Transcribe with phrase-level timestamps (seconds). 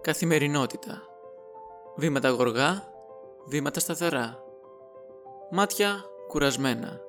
[0.00, 1.02] Καθημερινότητα.
[1.96, 2.84] Βήματα γοργά,
[3.46, 4.38] βήματα σταθερά.
[5.50, 7.00] Μάτια κουρασμένα.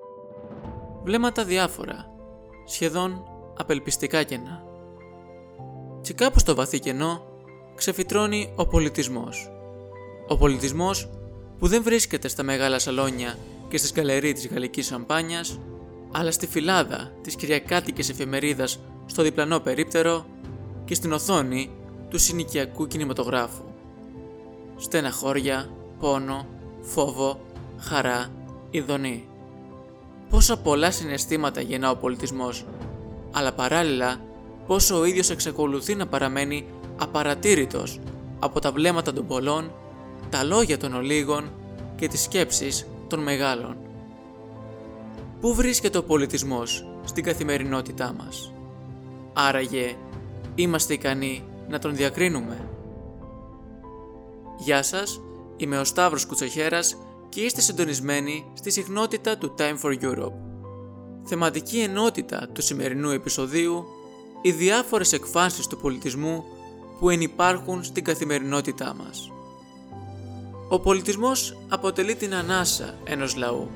[1.04, 2.12] Βλέμματα διάφορα,
[2.66, 3.24] σχεδόν
[3.58, 4.64] απελπιστικά κενά.
[6.02, 7.24] Και κάπου στο βαθύ κενό
[7.76, 9.52] ξεφυτρώνει ο πολιτισμός.
[10.28, 11.10] Ο πολιτισμός
[11.60, 13.38] που δεν βρίσκεται στα μεγάλα σαλόνια
[13.68, 15.60] και στη σκαλερί της γαλλικής σαμπάνιας,
[16.12, 20.26] αλλά στη φυλάδα της κυριακάτικης εφημερίδας στο διπλανό περίπτερο
[20.86, 21.72] και στην οθόνη
[22.10, 23.64] του συνοικιακού κινηματογράφου.
[24.78, 26.48] Στεναχώρια, πόνο,
[26.82, 27.40] φόβο,
[27.80, 28.28] χαρά,
[28.70, 29.28] ειδονή.
[30.30, 32.66] Πόσα πολλά συναισθήματα γεννά ο πολιτισμός,
[33.32, 34.22] αλλά παράλληλα
[34.68, 36.66] πόσο ο ίδιος εξακολουθεί να παραμένει
[37.00, 38.00] απαρατήρητος
[38.40, 39.72] από τα βλέμματα των πολλών,
[40.30, 41.52] τα λόγια των ολίγων
[41.96, 43.78] και τις σκέψεις των μεγάλων.
[45.42, 48.54] Πού βρίσκεται ο πολιτισμός στην καθημερινότητά μας;
[49.34, 49.96] Άραγε,
[50.56, 52.70] είμαστε ικανοί να τον διακρίνουμε.
[54.58, 55.22] Γεια σας,
[55.58, 56.98] είμαι ο Σταύρος Κουτσοχέρας
[57.30, 60.34] και είστε συντονισμένοι στη συχνότητα του Time for Europe.
[61.24, 63.86] Θεματική ενότητα του σημερινού επεισοδίου
[64.42, 66.44] οι διάφορες εκφάνσεις του πολιτισμού
[67.00, 69.32] που ενυπάρχουν στην καθημερινότητά μας.
[70.70, 73.68] Ο πολιτισμός αποτελεί την ανάσα ενός λαού.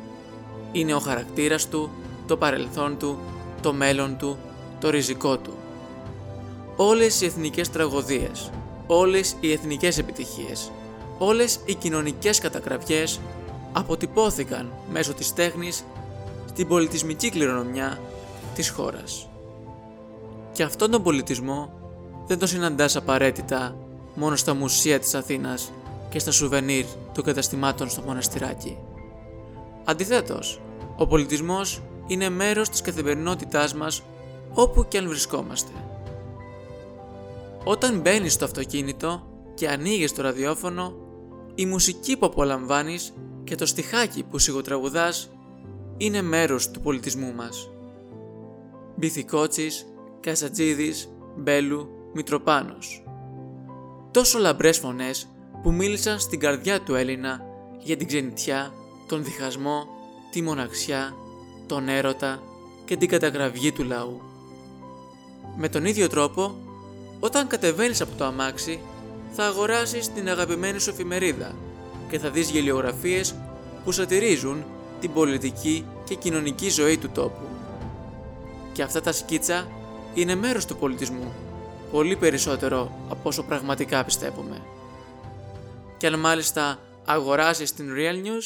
[0.71, 1.89] Είναι ο χαρακτήρας του,
[2.27, 3.19] το παρελθόν του,
[3.61, 4.37] το μέλλον του,
[4.79, 5.62] το ριζικό του.
[6.75, 8.49] Όλες οι εθνικές τραγωδίες,
[8.87, 10.71] όλες οι εθνικές επιτυχίες,
[11.17, 13.19] όλες οι κοινωνικές κατακραυγές
[13.71, 15.83] αποτυπώθηκαν μέσω της τέχνης
[16.49, 17.99] στην πολιτισμική κληρονομιά
[18.55, 19.29] της χώρας.
[20.51, 21.73] Και αυτόν τον πολιτισμό
[22.27, 23.75] δεν τον συναντάς απαραίτητα
[24.15, 25.71] μόνο στα μουσεία της Αθήνας
[26.09, 28.77] και στα σουβενίρ των καταστημάτων στο μοναστηράκι.
[29.83, 30.61] Αντιθέτως,
[30.97, 34.01] ο πολιτισμός είναι μέρος της καθημερινότητάς μας
[34.53, 35.71] όπου και αν βρισκόμαστε.
[37.65, 40.93] Όταν μπαίνεις στο αυτοκίνητο και ανοίγεις το ραδιόφωνο,
[41.55, 45.29] η μουσική που απολαμβάνεις και το στιχάκι που σιγοτραγουδάς
[45.97, 47.69] είναι μέρος του πολιτισμού μας.
[48.95, 49.85] Μπιθικότσης,
[50.19, 53.03] Κασατζίδης, Μπέλου, Μητροπάνος.
[54.11, 55.27] Τόσο λαμπρές φωνές
[55.61, 57.41] που μίλησαν στην καρδιά του Έλληνα
[57.79, 58.73] για την ξενιτιά,
[59.07, 59.87] τον διχασμό,
[60.31, 61.13] τη μοναξιά,
[61.67, 62.43] τον έρωτα
[62.85, 64.21] και την καταγραφή του λαού.
[65.57, 66.55] Με τον ίδιο τρόπο,
[67.23, 68.79] όταν κατεβαίνεις από το αμάξι,
[69.31, 71.55] θα αγοράσεις την αγαπημένη σου εφημερίδα
[72.09, 73.35] και θα δεις γελιογραφίες
[73.83, 74.65] που σατυρίζουν
[74.99, 77.47] την πολιτική και κοινωνική ζωή του τόπου.
[78.73, 79.67] Και αυτά τα σκίτσα
[80.13, 81.33] είναι μέρος του πολιτισμού,
[81.91, 84.61] πολύ περισσότερο από όσο πραγματικά πιστεύουμε.
[85.97, 88.43] Και αν μάλιστα αγοράσεις την Real News,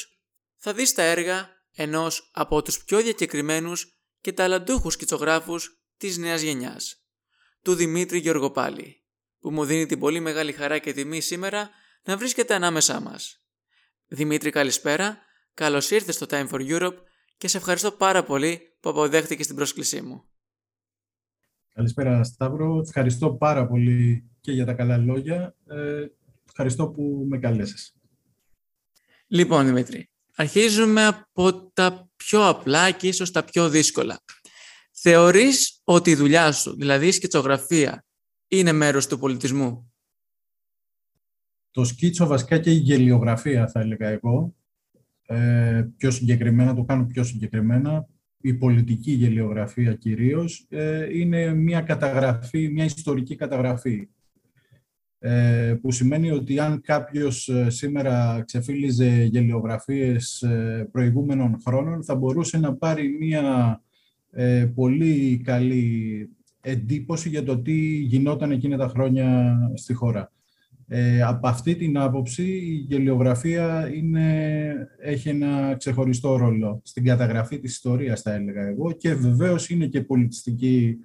[0.58, 7.07] θα δεις τα έργα ενός από τους πιο διακεκριμένους και ταλαντούχους σκητσογράφους της νέας γενιάς,
[7.68, 9.04] του Δημήτρη Γεωργοπάλη,
[9.40, 11.70] που μου δίνει την πολύ μεγάλη χαρά και τιμή σήμερα
[12.04, 13.44] να βρίσκεται ανάμεσά μας.
[14.08, 15.18] Δημήτρη καλησπέρα,
[15.54, 16.96] καλώς ήρθες στο Time for Europe
[17.38, 20.24] και σε ευχαριστώ πάρα πολύ που αποδέχτηκες την πρόσκλησή μου.
[21.74, 25.56] Καλησπέρα Σταύρο, ευχαριστώ πάρα πολύ και για τα καλά λόγια.
[25.68, 26.06] Ε,
[26.48, 27.96] ευχαριστώ που με καλέσες.
[29.28, 34.20] Λοιπόν Δημήτρη, αρχίζουμε από τα πιο απλά και ίσως τα πιο δύσκολα.
[35.10, 38.06] Θεωρείς ότι η δουλειά σου, δηλαδή η σκητσογραφία,
[38.48, 39.92] είναι μέρος του πολιτισμού;
[41.72, 44.56] Το σκίτσο βασικά και η γελιογραφία θα έλεγα εγώ.
[45.26, 48.08] Ε, πιο συγκεκριμένα, το κάνω πιο συγκεκριμένα.
[48.38, 54.08] Η πολιτική γελιογραφία κυρίως ε, είναι μια καταγραφή, μια ιστορική καταγραφή.
[55.20, 62.58] Ε, που σημαίνει ότι αν κάποιος ε, σήμερα ξεφύλιζε γελιογραφίες ε, προηγούμενων χρόνων θα μπορούσε
[62.58, 63.18] να πάρει
[64.32, 66.30] μια πολύ καλή
[66.62, 70.32] εντύπωση για το τι γινόταν εκείνα τα χρόνια στη χώρα.
[70.90, 77.72] Ε, από αυτή την άποψη η γελιογραφία είναι, έχει ένα ξεχωριστό ρόλο στην καταγραφή της
[77.72, 80.98] ιστορίας, θα έλεγα εγώ, και βεβαίως είναι και πολιτιστική,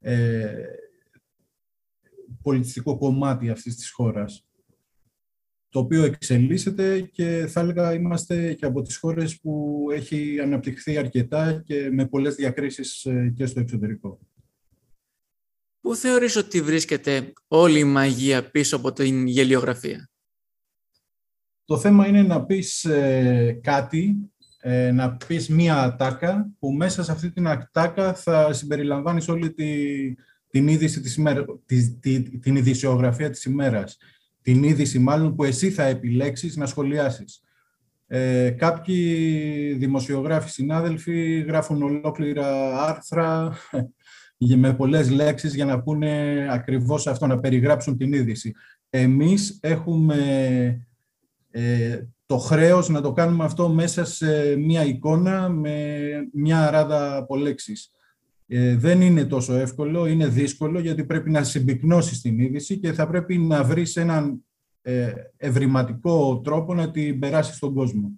[0.00, 0.52] ε,
[2.42, 4.46] πολιτιστικό κομμάτι αυτής της χώρας,
[5.74, 11.62] το οποίο εξελίσσεται και θα έλεγα είμαστε και από τις χώρες που έχει αναπτυχθεί αρκετά
[11.66, 14.18] και με πολλές διακρίσεις ε, και στο εξωτερικό.
[15.80, 20.10] Πού θεωρείς ότι βρίσκεται όλη η μαγεία πίσω από την γελιογραφία;
[21.64, 24.16] Το θέμα είναι να πεις ε, κάτι,
[24.60, 29.68] ε, να πεις μία ατάκα, που μέσα σε αυτή την ατάκα θα συμπεριλαμβάνεις όλη τη,
[30.48, 31.90] την είδηση της ημέρας, τη,
[32.38, 33.96] την ειδησιογραφία της ημέρας.
[34.44, 37.40] Την είδηση μάλλον που εσύ θα επιλέξεις να σχολιάσεις.
[38.06, 43.52] Ε, κάποιοι δημοσιογράφοι συνάδελφοι γράφουν ολόκληρα άρθρα
[44.56, 48.54] με πολλές λέξεις για να πούνε ακριβώς αυτό, να περιγράψουν την είδηση.
[48.90, 50.16] Εμείς έχουμε
[51.50, 55.98] ε, το χρέος να το κάνουμε αυτό μέσα σε μια εικόνα με
[56.32, 57.90] μια ράδα από λέξεις.
[58.46, 63.08] Ε, δεν είναι τόσο εύκολο, είναι δύσκολο γιατί πρέπει να συμπυκνώσεις την είδηση και θα
[63.08, 64.44] πρέπει να βρεις έναν
[64.82, 68.10] ε, ευρηματικό τρόπο να την περάσεις στον κόσμο.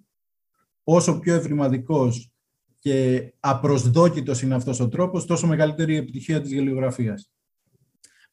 [0.83, 2.31] Όσο πιο ευρηματικός
[2.79, 7.31] και απροσδόκητος είναι αυτός ο τρόπος, τόσο μεγαλύτερη η επιτυχία της γελιογραφίας.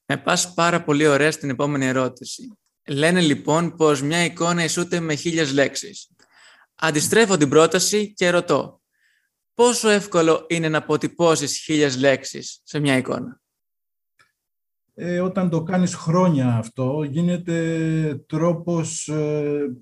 [0.06, 2.48] Με πας πάρα πολύ ωραία στην επόμενη ερώτηση.
[2.86, 6.10] Λένε λοιπόν πως μια εικόνα ισούται με χίλιες λέξεις.
[6.74, 8.80] Αντιστρέφω την πρόταση και ρωτώ.
[9.54, 13.40] Πόσο εύκολο είναι να αποτυπώσεις χίλιες λέξεις σε μια εικόνα;
[14.94, 19.76] Ε, όταν το κάνεις χρόνια αυτό, γίνεται τρόπος ε,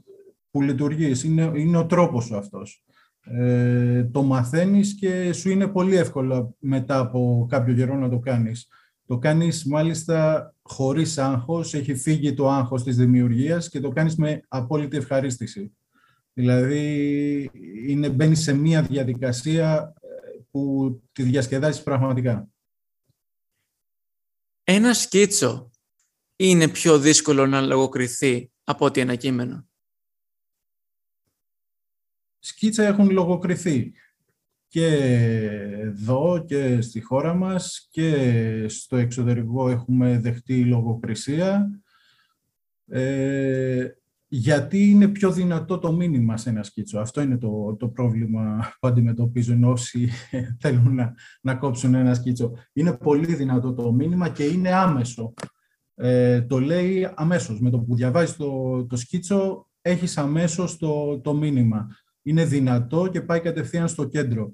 [0.50, 1.24] που λειτουργείς.
[1.24, 2.84] Είναι, είναι ο τρόπος σου αυτός.
[3.24, 8.68] Ε, το μαθαίνεις και σου είναι πολύ εύκολο μετά από κάποιο καιρό να το κάνεις.
[9.06, 14.40] Το κάνεις μάλιστα χωρίς άγχος, έχει φύγει το άγχος της δημιουργίας και το κάνεις με
[14.48, 15.72] απόλυτη ευχαρίστηση.
[16.32, 17.50] Δηλαδή,
[17.86, 20.08] είναι, μπαίνεις σε μία διαδικασία ε,
[20.50, 22.48] που τη διασκεδάζεις πραγματικά.
[24.64, 25.70] Ένα σκίτσο
[26.36, 29.66] είναι πιο δύσκολο να λογοκριθεί από ότι ένα κείμενο.
[32.38, 33.92] Σκίτσα έχουν λογοκριθεί
[34.68, 34.86] και
[35.78, 41.80] εδώ και στη χώρα μας και στο εξωτερικό έχουμε δεχτεί λογοκρισία
[42.86, 43.88] ε,
[44.34, 46.98] γιατί είναι πιο δυνατό το μήνυμα σε ένα σκίτσο.
[46.98, 50.08] Αυτό είναι το, το πρόβλημα που αντιμετωπίζουν όσοι
[50.60, 52.52] θέλουν να, να κόψουν ένα σκίτσο.
[52.72, 55.34] Είναι πολύ δυνατό το μήνυμα και είναι άμεσο.
[55.94, 57.60] Ε, το λέει αμέσως.
[57.60, 61.86] Με το που διαβάζεις το, το σκίτσο έχεις αμέσως το, το μήνυμα.
[62.22, 64.52] Είναι δυνατό και πάει κατευθείαν στο κέντρο.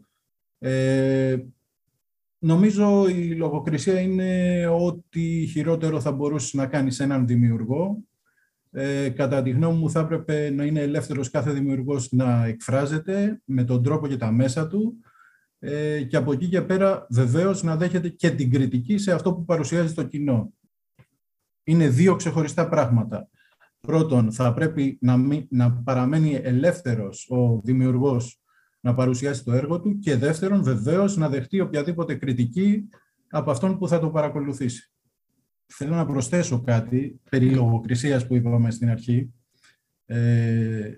[0.59, 1.37] Ε,
[2.39, 8.08] νομίζω η λογοκρισία είναι ό,τι χειρότερο θα μπορούσες να κάνεις σε έναν δημιουργό.
[8.71, 13.65] Ε, κατά τη γνώμη μου θα έπρεπε να είναι ελεύθερος κάθε δημιουργός να εκφράζεται με
[13.65, 14.97] τον τρόπο και τα μέσα του
[15.59, 19.45] ε, και από εκεί και πέρα βεβαίως να δέχεται και την κριτική σε αυτό που
[19.45, 20.53] παρουσιάζει το κοινό.
[21.65, 23.29] Είναι δύο ξεχωριστά πράγματα.
[23.81, 25.17] Πρώτον, θα πρέπει να,
[25.49, 28.41] να παραμένει ελεύθερος ο δημιουργός
[28.81, 32.89] να παρουσιάσει το έργο του και δεύτερον, βεβαίως, να δεχτεί οποιαδήποτε κριτική
[33.31, 34.93] από αυτόν που θα το παρακολουθήσει.
[35.73, 39.33] Θέλω να προσθέσω κάτι περί λογοκρισίας που είπαμε στην αρχή,
[40.07, 40.93] ε,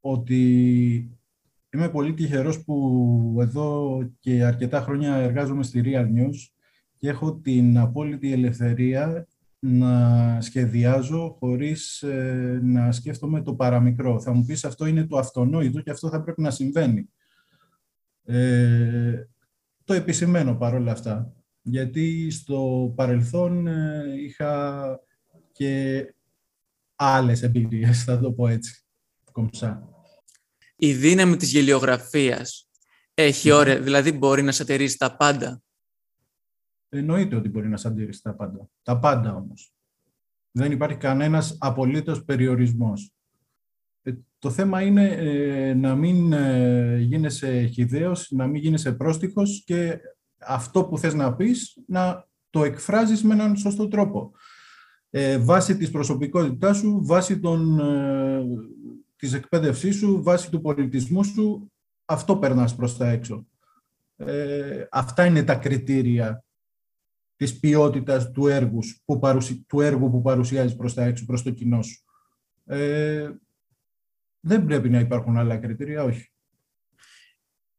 [0.00, 1.18] ότι
[1.70, 6.36] είμαι πολύ τυχερός που εδώ και αρκετά χρόνια εργάζομαι στη Real News
[6.96, 9.26] και έχω την απόλυτη ελευθερία
[9.58, 14.20] να σχεδιάζω χωρίς ε, να σκέφτομαι το παραμικρό.
[14.20, 17.08] Θα μου πεις αυτό είναι το αυτονόητο και αυτό θα πρέπει να συμβαίνει.
[18.24, 19.26] Ε,
[19.84, 21.32] το επισημαίνω παρόλα αυτά,
[21.70, 25.00] γιατί στο παρελθόν ε, είχα
[25.52, 26.04] και
[26.94, 28.82] άλλες εμπειρίες, θα το πω έτσι,
[29.32, 29.88] κομψά.
[30.76, 32.68] Η δύναμη της γελιογραφίας
[33.14, 35.62] έχει όρια, δηλαδή μπορεί να σατηρήσει τα πάντα;
[36.88, 38.68] Εννοείται ότι μπορεί να σαντηρήσει τα πάντα.
[38.82, 39.72] Τα πάντα όμως.
[40.50, 43.12] Δεν υπάρχει κανένας απολύτως περιορισμός.
[44.02, 49.98] Ε, το θέμα είναι ε, να μην ε, γίνεσαι χιδαίος, να μην γίνεσαι πρόστιχος και
[50.38, 54.32] αυτό που θες να πεις να το εκφράζεις με έναν σωστό τρόπο.
[55.10, 58.44] Ε, βάσει της προσωπικότητάς σου, βάσει των, ε,
[59.16, 61.72] της εκπαίδευσής σου, βάσει του πολιτισμού σου,
[62.04, 63.46] αυτό περνάς προς τα έξω.
[64.90, 66.44] αυτά είναι τα κριτήρια
[67.36, 69.20] της ποιότητας του έργου, που
[69.66, 72.04] του έργου που παρουσιάζεις προς τα έξω, προς το κοινό σου.
[72.64, 73.30] Ε,
[74.40, 76.32] δεν πρέπει να υπάρχουν άλλα κριτήρια, όχι.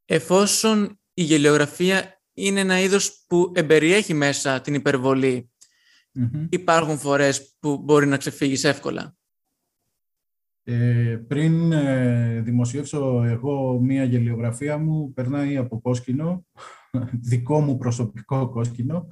[0.06, 5.50] Εφόσον η γελιογραφία είναι ένα είδος που εμπεριέχει μέσα την υπερβολη
[6.50, 9.18] υπάρχουν φορές που μπορεί να ξεφύγεις εύκολα.
[10.64, 16.46] Ε, πριν ε, δημοσιεύσω εγώ μία γελιογραφία μου, περνάει από κόσκινο,
[17.30, 19.08] δικό μου προσωπικό κόσκινο,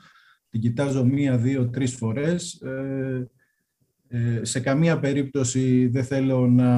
[0.50, 2.54] την κοιτάζω μία, δύο, τρεις φορές.
[2.62, 3.30] Ε,
[4.08, 6.70] ε, σε καμία περίπτωση δεν θέλω να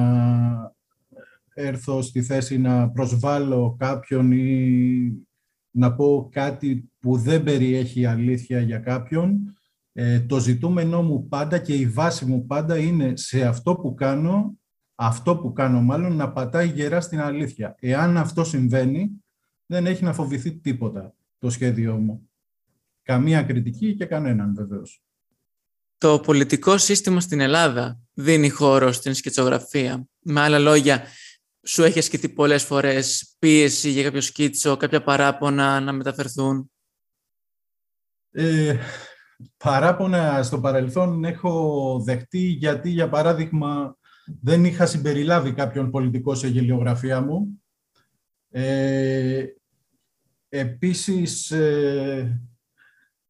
[1.54, 5.28] έρθω στη θέση να προσβάλλω κάποιον ή
[5.70, 9.54] να πω κάτι που δεν περιέχει αλήθεια για κάποιον.
[9.92, 14.58] Ε, το ζητούμενό μου πάντα και η βάση μου πάντα είναι σε αυτό που κάνω,
[14.94, 17.74] αυτό που κάνω μάλλον, να πατάει γερά στην αλήθεια.
[17.80, 19.10] Εάν αυτό συμβαίνει,
[19.66, 22.30] δεν έχει να φοβηθεί τίποτα το σχέδιό μου.
[23.02, 25.02] Καμία κριτική και κανέναν βεβαίως.
[25.98, 30.08] Το πολιτικό σύστημα στην Ελλάδα δίνει χώρο στην σκητσογραφία.
[30.20, 31.02] Με άλλα λόγια,
[31.66, 36.70] σου έχεις ασκηθεί πολλές φορές πίεση για κάποιο σκίτσο, κάποια παράπονα να μεταφερθούν;
[38.30, 38.76] Ε,
[39.56, 43.96] παράπονα στο παρελθόν έχω δεχτεί γιατί, για παράδειγμα,
[44.40, 47.62] δεν είχα συμπεριλάβει κάποιον πολιτικό σε γελιογραφία μου.
[48.50, 49.44] Ε,
[50.48, 52.40] επίσης, ε,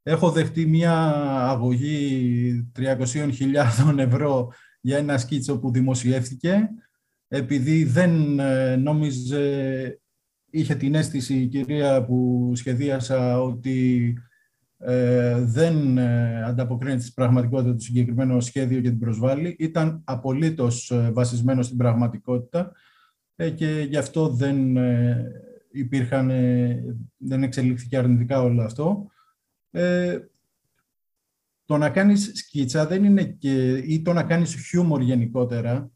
[0.02, 0.92] έχω δεχτεί μια
[1.48, 6.68] αγωγή 300.000 ευρώ για ένα σκίτσο που δημοσιεύθηκε,
[7.32, 10.00] επειδή δεν ε, νόμιζε,
[10.50, 14.14] είχε την αίσθηση η κυρία που σχεδίασα ότι
[14.78, 19.56] ε, δεν ε, ανταποκρίνεται στην πραγματικότητα του συγκεκριμένου σχέδιο και την προσβάλλει.
[19.58, 22.72] Ήταν απολύτως ε, βασισμένο στην πραγματικότητα
[23.36, 24.76] ε, και γι' αυτό δεν
[25.72, 26.30] υπήρχαν,
[27.16, 29.10] δεν εξελίχθηκε αρνητικά όλο αυτό.
[31.64, 35.90] το να κάνεις σκίτσα δεν είναι και, ή το να κάνεις χιούμορ γενικότερα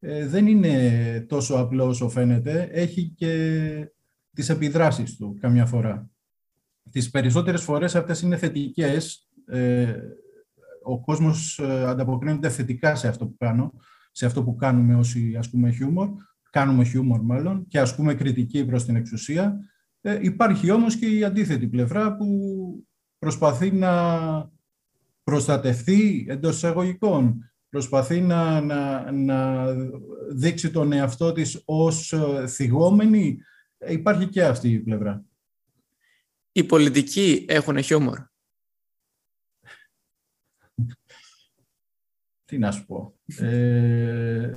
[0.00, 2.68] δεν είναι τόσο απλό όσο φαίνεται.
[2.72, 3.92] Έχει και
[4.34, 6.10] τις επιδράσεις του καμιά φορά
[6.90, 9.28] τις περισσότερες φορές αυτές είναι θετικές.
[9.46, 9.94] Ε,
[10.82, 13.72] ο κόσμος ε, ανταποκρίνεται θετικά σε αυτό που κάνω,
[14.12, 16.08] σε αυτό που κάνουμε όσοι ασκούμε χιούμορ,
[16.50, 19.58] κάνουμε χιούμορ μάλλον και ασκούμε κριτική προς την εξουσία.
[20.00, 22.28] Ε, υπάρχει όμως και η αντίθετη πλευρά που
[23.18, 23.92] προσπαθεί να
[25.24, 29.66] προστατευτεί εντός εισαγωγικών, προσπαθεί να, να, να
[30.30, 32.14] δείξει τον εαυτό της ως
[32.46, 33.38] θυγόμενη.
[33.88, 35.28] Υπάρχει και αυτή η πλευρά
[36.58, 38.18] οι πολιτικοί έχουν χιούμορ.
[42.44, 43.14] Τι να σου πω.
[43.36, 44.52] Ε,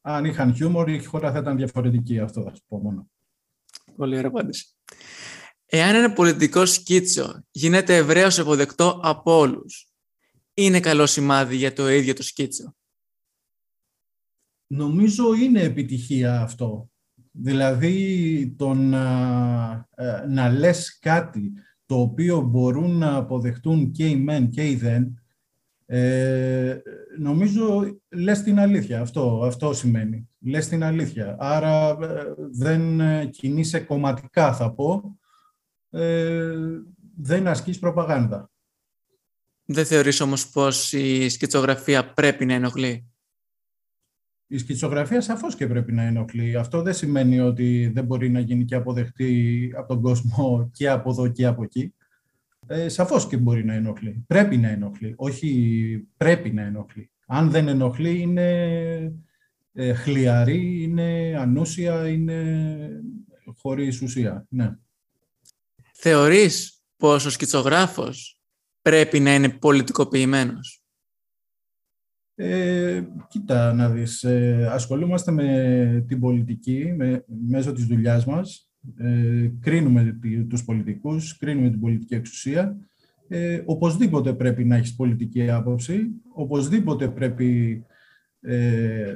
[0.00, 2.18] αν είχαν χιούμορ, η χώρα θα ήταν διαφορετική.
[2.18, 3.10] Αυτό θα σου πω μόνο.
[3.96, 4.66] Πολύ ωραία απάντηση.
[5.66, 9.88] Εάν ένα πολιτικό σκίτσο γίνεται ευρέως αποδεκτό από όλους,
[10.58, 12.74] είναι καλό σημάδι για το ίδιο το σκίτσο.
[14.66, 16.90] Νομίζω είναι επιτυχία αυτό.
[17.30, 19.08] Δηλαδή, το να,
[19.94, 21.52] ε, να λες κάτι
[21.86, 25.22] το οποίο μπορούν να αποδεχτούν και οι μεν και οι δεν,
[25.86, 26.78] ε,
[27.18, 29.00] νομίζω λες την αλήθεια.
[29.00, 30.28] Αυτό, αυτό σημαίνει.
[30.40, 31.36] Λες την αλήθεια.
[31.38, 35.18] Άρα ε, δεν κινείσαι κομματικά, θα πω.
[35.90, 36.54] Ε,
[37.16, 38.50] δεν ασκείς προπαγάνδα.
[39.66, 43.10] Δεν θεωρείς όμως πως η σκητσογραφία πρέπει να ενοχλεί;
[44.46, 46.56] Η σκητσογραφία σαφώς και πρέπει να ενοχλεί.
[46.56, 51.10] Αυτό δεν σημαίνει ότι δεν μπορεί να γίνει και αποδεχτεί από τον κόσμο και από
[51.10, 51.94] εδώ και από εκεί.
[52.66, 54.24] Ε, σαφώς και μπορεί να ενοχλεί.
[54.26, 55.12] Πρέπει να ενοχλεί.
[55.16, 57.10] Όχι πρέπει να ενοχλεί.
[57.26, 59.12] Αν δεν ενοχλεί είναι
[59.72, 62.88] ε, χλιαρή, είναι ανούσια, είναι
[63.56, 64.46] χωρίς ουσία.
[64.48, 64.76] Ναι.
[65.92, 68.35] Θεωρείς πως ο σκητσογράφος
[68.86, 70.84] πρέπει να είναι πολιτικοποιημένος;
[72.34, 78.70] Ε, κοίτα να δεις, ε, ασχολούμαστε με την πολιτική με, μέσω της δουλειάς μας.
[78.96, 82.76] Ε, κρίνουμε τους πολιτικούς, κρίνουμε την πολιτική εξουσία.
[83.28, 87.82] Ε, οπωσδήποτε πρέπει να έχεις πολιτική άποψη, οπωσδήποτε πρέπει
[88.40, 89.14] ε,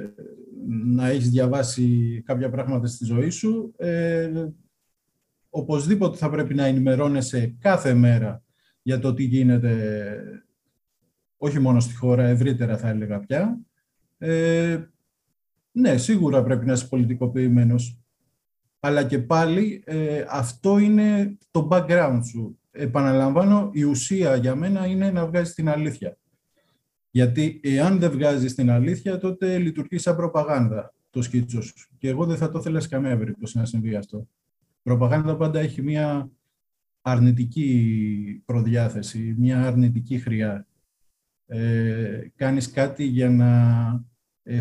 [0.85, 4.31] να έχεις διαβάσει κάποια πράγματα στη ζωή σου, ε,
[5.49, 8.43] οπωσδήποτε θα πρέπει να ενημερώνεσαι κάθε μέρα
[8.81, 10.43] για το τι γίνεται
[11.37, 13.59] όχι μόνο στη χώρα, ευρύτερα θα έλεγα πια.
[14.17, 14.79] Ε,
[15.71, 17.99] ναι, σίγουρα πρέπει να είσαι πολιτικοποιημένος.
[18.79, 22.59] Αλλά και πάλι ε, αυτό είναι το background σου.
[22.71, 26.17] Επαναλαμβάνω, η ουσία για μένα είναι να βγάζεις την αλήθεια.
[27.11, 31.89] Γιατί εάν δεν βγάζεις την αλήθεια, τότε λειτουργεί σαν προπαγάνδα το σκίτσο σου.
[31.97, 34.27] Και εγώ δεν θα το ήθελα σε καμία περίπτωση να συμβεί αυτό.
[34.59, 36.29] Η προπαγάνδα πάντα έχει μια
[37.01, 40.67] αρνητική προδιάθεση, μια αρνητική χρειά
[41.45, 43.51] ε, κάνεις κάτι για να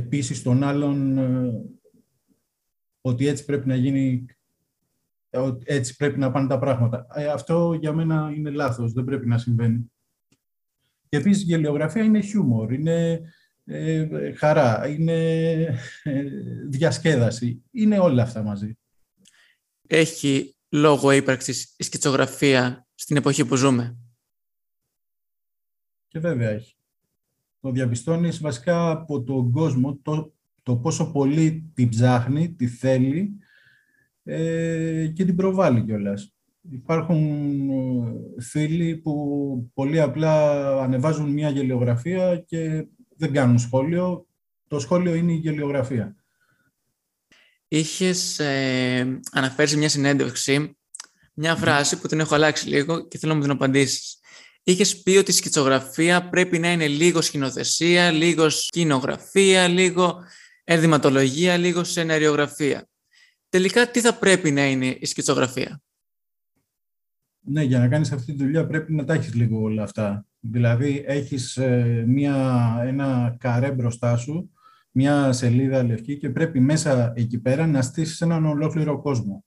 [0.08, 1.52] πείσεις τον άλλον ε,
[3.00, 4.26] ότι έτσι πρέπει να γίνει,
[5.64, 7.06] έτσι πρέπει να πάνε τα πράγματα.
[7.14, 9.90] Ε, αυτό για μένα είναι λάθος, δεν πρέπει να συμβαίνει.
[11.08, 13.20] Και επίσης η γελιογραφία είναι χιούμορ, είναι
[13.64, 15.80] ε, χαρά, είναι
[16.68, 18.78] διασκέδαση, είναι όλα αυτά μαζί.
[19.86, 23.96] Έχει λόγο ύπαρξης η σκητσογραφία στην εποχή που ζούμε.
[26.08, 26.74] Και βέβαια έχει
[27.60, 33.32] το διαπιστώνεις βασικά από τον κόσμο το, το πόσο πολύ την ψάχνει, τη θέλει
[34.22, 36.34] ε, και την προβάλλει κιόλας.
[36.70, 42.86] Υπάρχουν ε, φίλοι που πολύ απλά ανεβάζουν μια γελιογραφία και
[43.16, 44.26] δεν κάνουν σχόλιο.
[44.68, 46.14] Το σχόλιο είναι η γελιογραφία.
[47.72, 50.76] Είχες ε, αναφέρεις σε μια συνέντευξη
[51.34, 54.20] μια φράση που την έχω αλλάξει λίγο και θέλω να μου την απαντήσεις
[54.62, 60.24] είχες πει ότι η σκητσογραφία πρέπει να είναι λίγο σκηνοθεσία, λίγο σκηνογραφία, λίγο
[60.64, 62.88] ενδυματολογία, λίγο σεναριογραφία.
[63.48, 65.82] Τελικά, τι θα πρέπει να είναι η σκητσογραφία;
[67.40, 70.26] Ναι, για να κάνεις αυτή τη δουλειά πρέπει να τα έχεις λίγο όλα αυτά.
[70.40, 74.50] Δηλαδή, έχεις ε, μια, ένα καρέ μπροστά σου,
[75.00, 79.44] μια σελίδα λευκή και πρέπει μέσα εκεί πέρα να στήσεις έναν ολόκληρο κόσμο.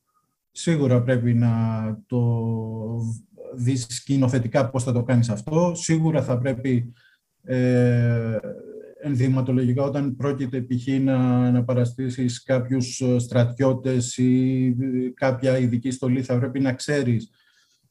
[0.52, 1.52] Σίγουρα πρέπει να
[2.08, 2.22] το
[3.56, 5.72] δεις σκηνοθετικά πώς θα το κάνεις αυτό.
[5.76, 6.94] Σίγουρα θα πρέπει
[7.44, 8.38] ε,
[9.02, 10.88] ενδυματολογικά όταν πρόκειται π.χ.
[11.02, 14.76] να, να παραστήσεις κάποιους στρατιώτες ή
[15.14, 17.30] κάποια ειδική στολή θα πρέπει να ξέρεις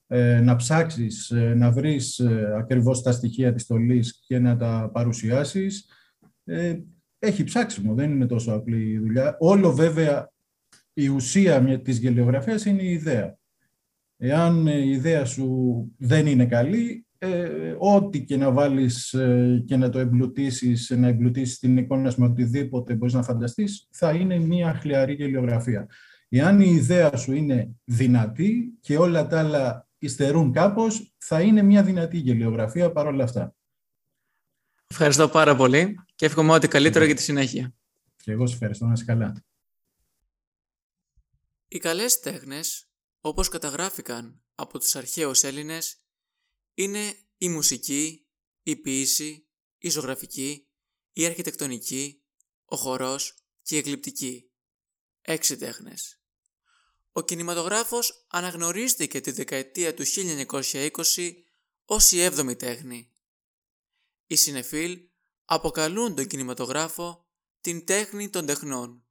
[0.06, 4.90] ε, να ψάξεις, ε, να βρεις ε, ακριβώς τα στοιχεία της στολής και να τα
[4.92, 5.86] παρουσιάσεις.
[7.24, 9.36] Έχει ψάξιμο, δεν είναι τόσο απλή η δουλειά.
[9.38, 10.32] Όλο βέβαια
[10.92, 13.36] η ουσία της γελιογραφίας είναι η ιδέα.
[14.16, 17.06] Εάν η ιδέα σου δεν είναι καλή,
[17.78, 19.16] ό,τι και να βάλεις
[19.66, 24.12] και να το εμπλουτίσεις, να εμπλουτίσεις την εικόνα σου με οτιδήποτε μπορείς να φανταστείς, θα
[24.12, 25.86] είναι μια χλιαρή γελιογραφία.
[26.28, 31.82] Εάν η ιδέα σου είναι δυνατή και όλα τα άλλα υστερούν κάπως, θα είναι μια
[31.82, 33.54] δυνατή γελιογραφία παρόλα αυτά.
[34.86, 37.74] Ευχαριστώ πάρα πολύ και εύχομαι ό,τι καλύτερο για τη συνέχεια.
[38.16, 39.44] Και εγώ σας ευχαριστώ να είσαι καλά.
[41.68, 42.88] Οι καλές τέχνες,
[43.20, 46.02] όπως καταγράφηκαν από τους αρχαίους Έλληνες,
[46.74, 48.26] είναι η μουσική,
[48.62, 49.46] η ποίηση,
[49.78, 50.68] η ζωγραφική,
[51.12, 52.22] η αρχιτεκτονική,
[52.64, 54.50] ο χορός και η εκλειπτική.
[55.22, 56.20] Έξι τέχνες.
[57.12, 61.32] Ο κινηματογράφος αναγνωρίστηκε τη δεκαετία του 1920
[61.84, 63.12] ως η έβδομη τέχνη.
[64.26, 65.10] Οι συνεφίλ
[65.54, 67.26] αποκαλούν τον κινηματογράφο
[67.60, 69.06] την τέχνη των τεχνών,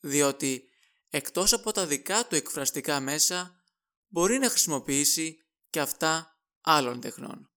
[0.00, 0.68] διότι
[1.08, 3.62] εκτός από τα δικά του εκφραστικά μέσα
[4.08, 5.38] μπορεί να χρησιμοποιήσει
[5.70, 7.50] και αυτά άλλων τεχνών.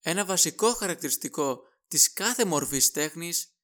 [0.00, 3.56] Ένα βασικό χαρακτηριστικό της κάθε μορφής τέχνης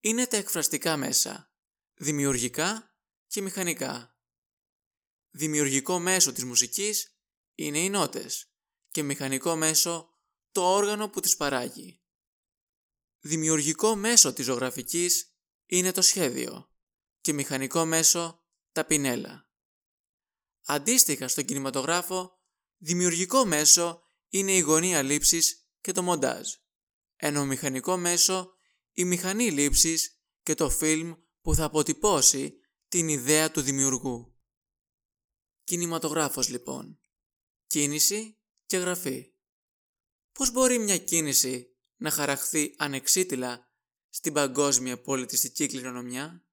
[0.00, 1.52] είναι τα εκφραστικά μέσα,
[1.94, 2.94] δημιουργικά
[3.26, 4.18] και μηχανικά.
[5.30, 7.16] Δημιουργικό μέσο της μουσικής
[7.54, 8.52] είναι οι νότες
[8.90, 10.08] και μηχανικό μέσο
[10.52, 11.99] το όργανο που τις παράγει.
[13.22, 15.34] Δημιουργικό μέσο της ζωγραφικής
[15.66, 16.70] είναι το σχέδιο
[17.20, 19.48] και μηχανικό μέσο τα πινέλα.
[20.64, 22.38] Αντίστοιχα στον κινηματογράφο,
[22.76, 26.48] δημιουργικό μέσο είναι η γωνία λήψης και το μοντάζ,
[27.16, 28.54] ενώ μηχανικό μέσο
[28.92, 32.54] η μηχανή λήψης και το φιλμ που θα αποτυπώσει
[32.88, 34.36] την ιδέα του δημιουργού.
[35.64, 37.00] Κινηματογράφος λοιπόν.
[37.66, 39.34] Κίνηση και γραφή.
[40.32, 41.69] Πώς μπορεί μια κίνηση
[42.00, 43.68] να χαραχθεί ανεξίτηλα
[44.08, 46.44] στην παγκόσμια πολιτιστική κληρονομιά;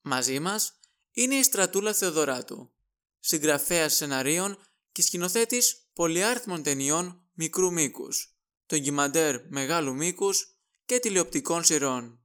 [0.00, 0.80] Μαζί μας
[1.12, 2.70] είναι η Στρατούλα Θεοδωράτου,
[3.18, 4.58] συγγραφέας σεναρίων
[4.92, 12.20] και σκηνοθέτης πολυάριθμων ταινιών μικρού μήκους, των κυμαντέρ μεγάλου μήκους και τηλεοπτικών σειρών.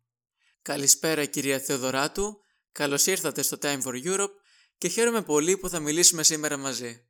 [0.62, 4.34] Καλησπέρα κυρία Θεοδωράτου, καλώς ήρθατε στο Time for Europe
[4.78, 7.08] και χαίρομαι πολύ που θα μιλήσουμε σήμερα μαζί.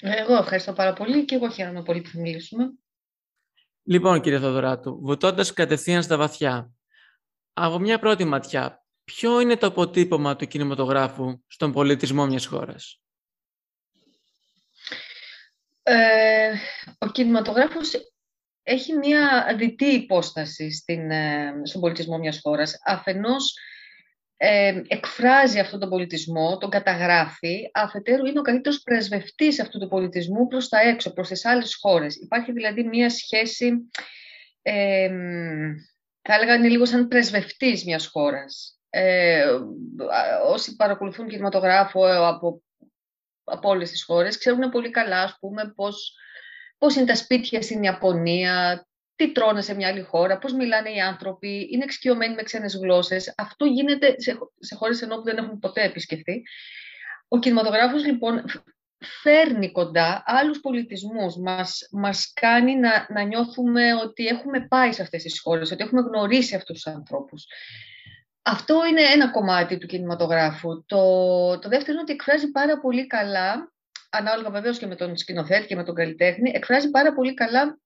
[0.00, 2.78] Εγώ ευχαριστώ πάρα πολύ και εγώ χαίρομαι πολύ που θα μιλήσουμε.
[3.88, 6.70] Λοιπόν, κύριε Θοδωράτου, βουτώντας κατευθείαν στα βαθιά,
[7.52, 13.00] από μια πρώτη ματιά, ποιο είναι το αποτύπωμα του κινηματογράφου στον πολιτισμό μιας χώρας;
[15.82, 16.52] Ε,
[16.98, 17.90] ο κινηματογράφος
[18.62, 22.80] έχει μια αντιτή υπόσταση στην, ε, στον πολιτισμό μιας χώρας.
[22.84, 23.54] Αφενός
[24.36, 30.46] ε, εκφράζει αυτόν τον πολιτισμό, τον καταγράφει, αφετέρου είναι ο καλύτερος πρεσβευτής αυτού του πολιτισμού
[30.46, 32.16] προς τα έξω, προς τις άλλες χώρες.
[32.16, 33.90] Υπάρχει δηλαδή μία σχέση,
[34.62, 35.10] ε,
[36.22, 38.80] θα έλεγα είναι λίγο σαν πρεσβευτής μιας χώρας.
[38.90, 39.44] Ε,
[40.46, 42.62] όσοι παρακολουθούν κινηματογράφο από,
[43.44, 46.14] από όλες τις χώρες ξέρουν πολύ καλά, ας πούμε, πώς,
[46.78, 51.00] πώς είναι τα σπίτια στην Ιαπωνία, τι τρώνε σε μια άλλη χώρα, πώς μιλάνε οι
[51.00, 53.34] άνθρωποι, είναι εξοικειωμένοι με ξένες γλώσσες.
[53.36, 56.42] Αυτό γίνεται σε, σε χώρες ενώ που δεν έχουν ποτέ επισκεφθεί.
[57.28, 58.44] Ο κινηματογράφος λοιπόν
[59.22, 65.22] φέρνει κοντά άλλους πολιτισμούς, μας, μας κάνει να, να νιώθουμε ότι έχουμε πάει σε αυτές
[65.22, 67.46] τις χώρες, ότι έχουμε γνωρίσει αυτούς τους ανθρώπους.
[68.42, 70.84] Αυτό είναι ένα κομμάτι του κινηματογράφου.
[70.86, 70.98] Το,
[71.58, 73.72] το δεύτερο είναι ότι εκφράζει πάρα πολύ καλά,
[74.10, 77.78] ανάλογα βεβαίως και με τον σκηνοθέτη και με τον καλλιτέχνη, εκφράζει πάρα πολύ καλά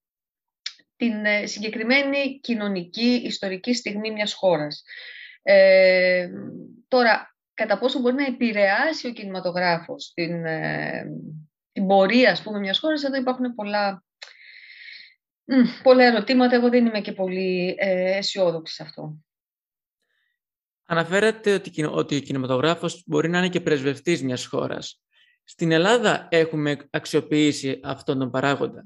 [1.01, 4.83] την ε, συγκεκριμένη κοινωνική, ιστορική στιγμή μιας χώρας.
[5.43, 6.29] Ε,
[6.89, 11.07] τώρα, κατά πόσο μπορεί να επηρεάσει ο κινηματογράφος την, ε,
[11.73, 14.05] την πορεία, ας πούμε, μιας χώρας, εδώ υπάρχουν πολλά,
[15.83, 16.57] πολλά ερωτήματα.
[16.57, 19.17] Εγώ δεν είμαι και πολύ ε, αισιόδοξη σε αυτό.
[20.85, 25.01] Αναφέρατε ότι, ότι ο κινηματογράφος μπορεί να είναι και πρεσβευτής μιας χώρας.
[25.45, 28.85] Στην Ελλάδα έχουμε αξιοποιήσει αυτόν τον παράγοντα.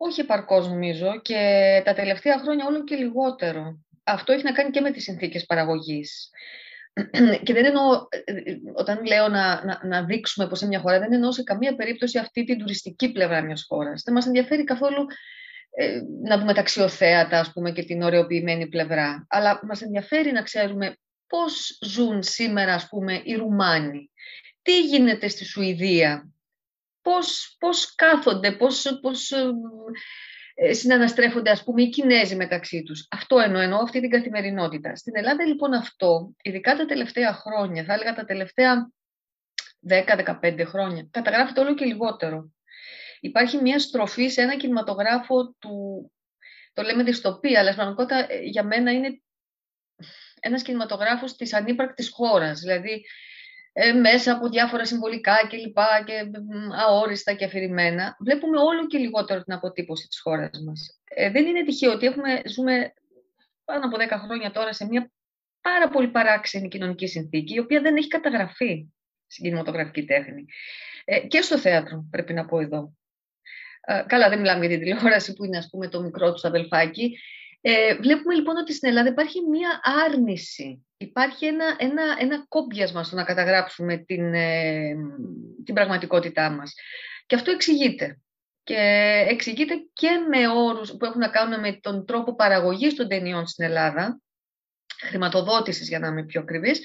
[0.00, 3.78] Όχι επαρκώς νομίζω και τα τελευταία χρόνια όλο και λιγότερο.
[4.04, 6.30] Αυτό έχει να κάνει και με τις συνθήκες παραγωγής.
[7.44, 8.06] και δεν εννοώ,
[8.74, 12.18] όταν λέω να, να, να δείξουμε πως είναι μια χώρα, δεν εννοώ σε καμία περίπτωση
[12.18, 14.02] αυτή την τουριστική πλευρά μιας χώρας.
[14.02, 15.06] Δεν μας ενδιαφέρει καθόλου
[15.70, 19.26] ε, να δούμε τα αξιοθέατα, ας πούμε, και την ωρεοποιημένη πλευρά.
[19.28, 24.10] Αλλά μας ενδιαφέρει να ξέρουμε πώς ζουν σήμερα, ας πούμε, οι Ρουμάνοι.
[24.62, 26.32] Τι γίνεται στη Σουηδία;
[27.08, 29.50] Πώς, πώς κάθονται, πώς, πώς ε,
[30.54, 33.06] ε, συναναστρέφονται, ας πούμε, οι Κινέζοι μεταξύ τους.
[33.10, 34.96] Αυτό εννοώ, εννοώ αυτή την καθημερινότητα.
[34.96, 38.90] Στην Ελλάδα, λοιπόν, αυτό, ειδικά τα τελευταία χρόνια, θα έλεγα τα τελευταία
[39.88, 42.52] 10-15 χρόνια, καταγράφεται όλο και λιγότερο
[43.20, 46.10] υπάρχει μια στροφή σε ένα κινηματογράφο του,
[46.72, 49.22] το λέμε δυστοπία, αλλά στην ε, για μένα είναι
[50.40, 53.04] ένας κινηματογράφος της ανύπαρκτης χώρας, δηλαδή
[53.72, 56.30] ε, μέσα από διάφορα συμβολικά και λοιπά και
[56.86, 61.00] αόριστα και αφηρημένα, βλέπουμε όλο και λιγότερο την αποτύπωση της χώρας μας.
[61.04, 62.92] Ε, δεν είναι τυχαίο ότι έχουμε, ζούμε
[63.64, 65.10] πάνω από 10 χρόνια τώρα σε μια
[65.60, 68.86] πάρα πολύ παράξενη κοινωνική συνθήκη, η οποία δεν έχει καταγραφεί
[69.26, 70.44] στην κινηματογραφική τέχνη.
[71.04, 72.92] Ε, και στο θέατρο, πρέπει να πω εδώ.
[73.80, 77.18] Ε, καλά, δεν μιλάμε για την τηλεόραση που είναι ας πούμε το μικρό τους αδελφάκι.
[77.70, 80.86] Ε, βλέπουμε λοιπόν ότι στην Ελλάδα υπάρχει μία άρνηση.
[80.96, 84.94] Υπάρχει ένα, ένα, ένα κόμπιασμα στο να καταγράψουμε την, ε,
[85.64, 86.74] την πραγματικότητά μας.
[87.26, 88.20] Και αυτό εξηγείται.
[88.62, 88.76] Και
[89.28, 93.64] εξηγείται και με όρους που έχουν να κάνουν με τον τρόπο παραγωγής των ταινιών στην
[93.64, 94.20] Ελλάδα,
[95.06, 96.80] χρηματοδότησης για να είμαι πιο ακριβής,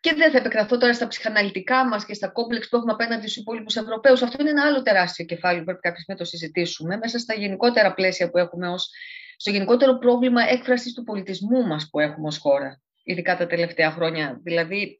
[0.00, 3.36] και δεν θα επεκταθώ τώρα στα ψυχαναλυτικά μας και στα κόμπλεξ που έχουμε απέναντι στους
[3.36, 4.22] υπόλοιπους Ευρωπαίους.
[4.22, 7.94] Αυτό είναι ένα άλλο τεράστιο κεφάλαιο που πρέπει κάποιος να το συζητήσουμε μέσα στα γενικότερα
[7.94, 8.90] πλαίσια που έχουμε ως,
[9.36, 14.40] στο γενικότερο πρόβλημα έκφρασης του πολιτισμού μας που έχουμε ως χώρα, ειδικά τα τελευταία χρόνια.
[14.42, 14.96] Δηλαδή,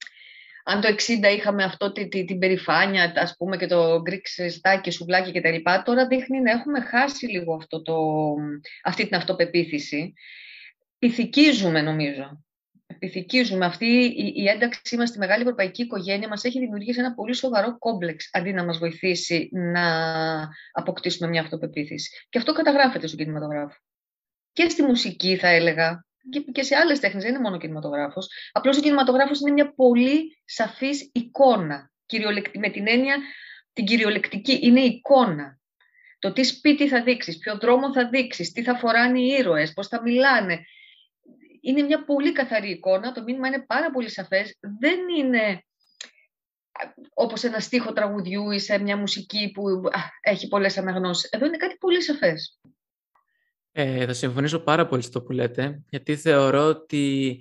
[0.65, 4.91] αν το 60 είχαμε αυτό την, την, την περηφάνεια, ας πούμε, και το γκρίξ στάκι,
[4.91, 5.57] σουβλάκι κτλ.
[5.85, 7.95] Τώρα δείχνει να έχουμε χάσει λίγο αυτό το,
[8.85, 10.13] αυτή την αυτοπεποίθηση.
[10.99, 12.45] Πυθικίζουμε, νομίζω
[12.87, 13.65] επιθυκίζουμε.
[13.65, 13.87] Αυτή
[14.35, 18.53] η, ένταξή μας στη μεγάλη ευρωπαϊκή οικογένεια μας έχει δημιουργήσει ένα πολύ σοβαρό κόμπλεξ αντί
[18.53, 19.85] να μας βοηθήσει να
[20.73, 22.27] αποκτήσουμε μια αυτοπεποίθηση.
[22.29, 23.77] Και αυτό καταγράφεται στο κινηματογράφο.
[24.55, 26.07] Και στη μουσική θα έλεγα,
[26.53, 28.29] και σε άλλες τέχνες, δεν είναι μόνο ο κινηματογράφος.
[28.53, 31.93] Απλώς ο κινηματογράφος είναι μια πολύ σαφής εικόνα,
[32.59, 33.17] με την έννοια
[33.73, 34.59] την κυριολεκτική.
[34.63, 35.59] Είναι εικόνα.
[36.19, 39.89] Το τι σπίτι θα δείξεις, ποιο δρόμο θα δείξεις, τι θα φοράνε οι ήρωες, πώς
[39.89, 40.65] θα μιλάνε
[41.65, 45.65] είναι μια πολύ καθαρή εικόνα, το μήνυμα είναι πάρα πολύ σαφές, δεν είναι
[47.15, 49.63] όπως ένα στίχο τραγουδιού ή σε μια μουσική που
[50.21, 51.31] έχει πολλές αναγνώσεις.
[51.31, 52.61] Εδώ είναι κάτι πολύ σαφές.
[53.77, 57.39] Ε, θα συμφωνήσω πάρα πολύ στο που λέτε, γιατί θεωρώ ότι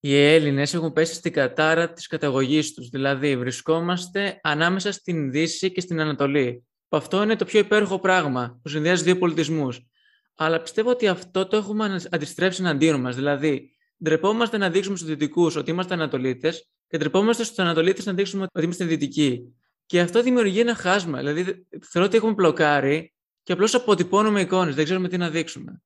[0.00, 2.88] οι Έλληνες έχουν πέσει στην κατάρα της καταγωγής τους.
[2.88, 6.64] Δηλαδή, βρισκόμαστε ανάμεσα στην Δύση και στην Ανατολή.
[6.88, 9.86] Αυτό είναι το πιο υπέροχο πράγμα που συνδυάζει δύο πολιτισμούς.
[10.34, 13.14] Αλλά πιστεύω ότι αυτό το έχουμε αντιστρέψει εναντίον μας.
[13.14, 13.70] Δηλαδή,
[14.04, 18.64] ντρεπόμαστε να δείξουμε στους Δυτικούς ότι είμαστε Ανατολίτες και ντρεπόμαστε στους Ανατολίτες να δείξουμε ότι
[18.64, 19.54] είμαστε Δυτικοί.
[19.86, 21.18] Και αυτό δημιουργεί ένα χάσμα.
[21.18, 23.12] Δηλαδή, θεωρώ ότι έχουμε μπλοκάρει
[23.48, 24.74] και απλώς αποτυπώνουμε εικόνες.
[24.74, 25.82] Δεν ξέρουμε τι να δείξουμε.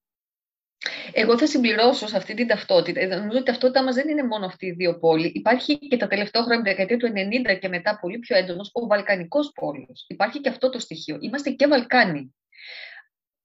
[1.12, 3.00] Εγώ θα συμπληρώσω σε αυτή την ταυτότητα.
[3.00, 5.32] Ε, νομίζω ότι η ταυτότητά μας δεν είναι μόνο αυτή οι δύο πόλοι.
[5.34, 7.12] Υπάρχει και τα τελευταία χρόνια, την δεκαετία του
[7.52, 10.04] 90 και μετά, πολύ πιο έντονος, ο Βαλκανικός πόλος.
[10.08, 11.18] Υπάρχει και αυτό το στοιχείο.
[11.20, 12.34] Είμαστε και Βαλκάνοι.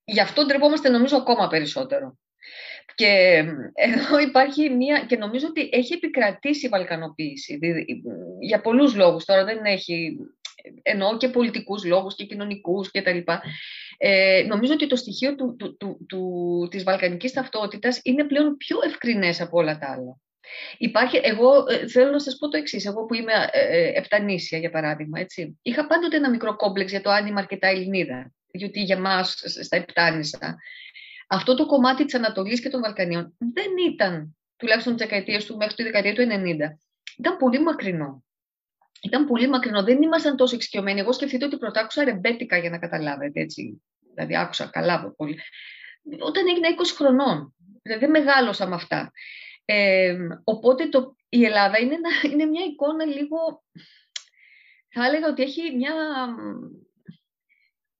[0.04, 2.18] Γι' αυτό ντρεπόμαστε νομίζω ακόμα περισσότερο.
[2.96, 7.60] Και εδώ υπάρχει μία, και νομίζω ότι έχει επικρατήσει η βαλκανοποίηση,
[8.40, 10.18] για πολλούς λόγους, τώρα δεν έχει,
[10.82, 13.42] εννοώ και πολιτικούς λόγους και κοινωνικούς και τα λοιπά.
[13.98, 18.78] Ε, νομίζω ότι το στοιχείο του, του, του, του, της βαλκανικής ταυτότητας είναι πλέον πιο
[18.86, 20.18] ευκρινές από όλα τα άλλα.
[20.78, 24.58] Υπάρχει, εγώ ε, θέλω να σας πω το εξής, εγώ που είμαι ε, ε, επτανήσια
[24.58, 25.60] για παράδειγμα, έτσι.
[25.62, 29.76] είχα πάντοτε ένα μικρό κόμπλεξ για το αν είμαι αρκετά Ελληνίδα γιατί για μας στα
[29.76, 30.58] Επτάνησα,
[31.28, 35.76] αυτό το κομμάτι της Ανατολής και των Βαλκανίων δεν ήταν, τουλάχιστον τις δεκαετίες του μέχρι
[35.76, 36.26] τη δεκαετία του 90,
[37.18, 38.24] ήταν πολύ μακρινό.
[39.02, 41.00] Ήταν πολύ μακρινό, δεν ήμασταν τόσο εξοικειωμένοι.
[41.00, 43.82] Εγώ σκεφτείτε ότι πρωτάκουσα ρεμπέτικα για να καταλάβετε, έτσι.
[44.14, 45.40] Δηλαδή άκουσα καλά πολύ.
[46.20, 49.12] Όταν έγινα 20 χρονών, δηλαδή δεν μεγάλωσα με αυτά.
[49.66, 51.98] Ε, οπότε το, η Ελλάδα είναι,
[52.32, 53.64] είναι μια εικόνα λίγο,
[54.90, 55.94] θα έλεγα ότι έχει μια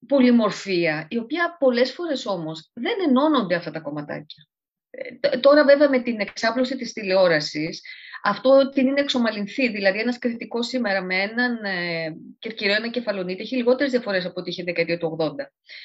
[0.08, 4.48] πολυμορφία, η οποία πολλές φορές όμως δεν ενώνονται αυτά τα κομματάκια.
[4.90, 7.82] Ε, τώρα βέβαια με την εξάπλωση της τηλεόρασης,
[8.24, 13.56] αυτό την είναι εξομαλυνθεί, δηλαδή ένας κριτικός σήμερα με έναν ε, κερκυραίο ένα κεφαλονίτη έχει
[13.56, 15.30] λιγότερες διαφορές από ό,τι είχε δεκαετία του 80,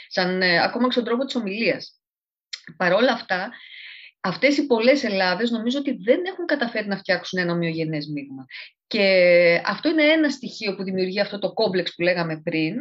[0.09, 2.01] σαν, ε, ακόμα και στον τρόπο της ομιλίας.
[2.77, 3.51] Παρ' όλα αυτά,
[4.21, 8.47] αυτές οι πολλές Ελλάδες νομίζω ότι δεν έχουν καταφέρει να φτιάξουν ένα ομοιογενές μείγμα.
[8.87, 12.75] Και αυτό είναι ένα στοιχείο που δημιουργεί αυτό το κόμπλεξ που λέγαμε πριν,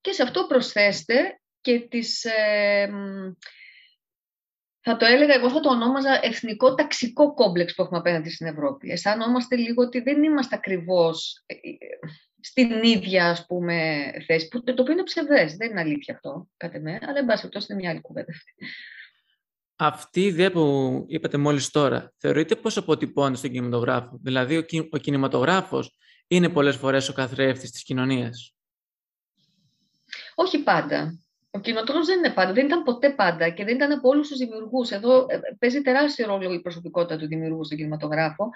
[0.00, 2.90] και σε αυτό προσθέστε και τις, ε,
[4.80, 8.90] θα το έλεγα, εγώ θα το ονόμαζα εθνικό ταξικό κόμπλεξ που έχουμε απέναντι στην Ευρώπη.
[8.90, 11.56] Αισθάνομαστε λίγο ότι δεν είμαστε ακριβώς ε,
[12.40, 16.80] στην ίδια ας πούμε, θέση, που, το οποίο είναι ψευδές, δεν είναι αλήθεια αυτό, κατά
[16.80, 18.32] με, αλλά εν πάση είναι μια άλλη κουβέντα
[19.82, 24.98] αυτή η ιδέα που είπατε μόλις τώρα, θεωρείτε πώς αποτυπώνεται στον κινηματογράφο; Δηλαδή, ο, ο
[24.98, 28.54] κινηματογράφος είναι πολλές φορές ο καθρέφτης της κοινωνίας;
[30.34, 31.18] Όχι πάντα.
[31.50, 34.38] Ο κινηματογράφος δεν είναι πάντα, δεν ήταν ποτέ πάντα και δεν ήταν από όλους τους
[34.38, 34.90] δημιουργούς.
[34.90, 38.50] Εδώ ε, παίζει τεράστιο ρόλο η προσωπικότητα του δημιουργού στον κινηματογράφο.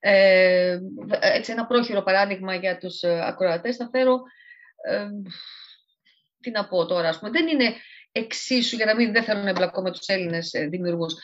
[0.00, 0.78] Ε,
[1.20, 4.20] έτσι ένα πρόχειρο παράδειγμα για τους ε, ακροατές θα φέρω...
[4.88, 5.06] Ε,
[6.40, 7.74] τι να πω τώρα, ας πούμε, δεν είναι
[8.12, 11.14] εξίσου, για να μην δεν θέλω να εμπλακώ με τους Έλληνες ε, δημιουργούς,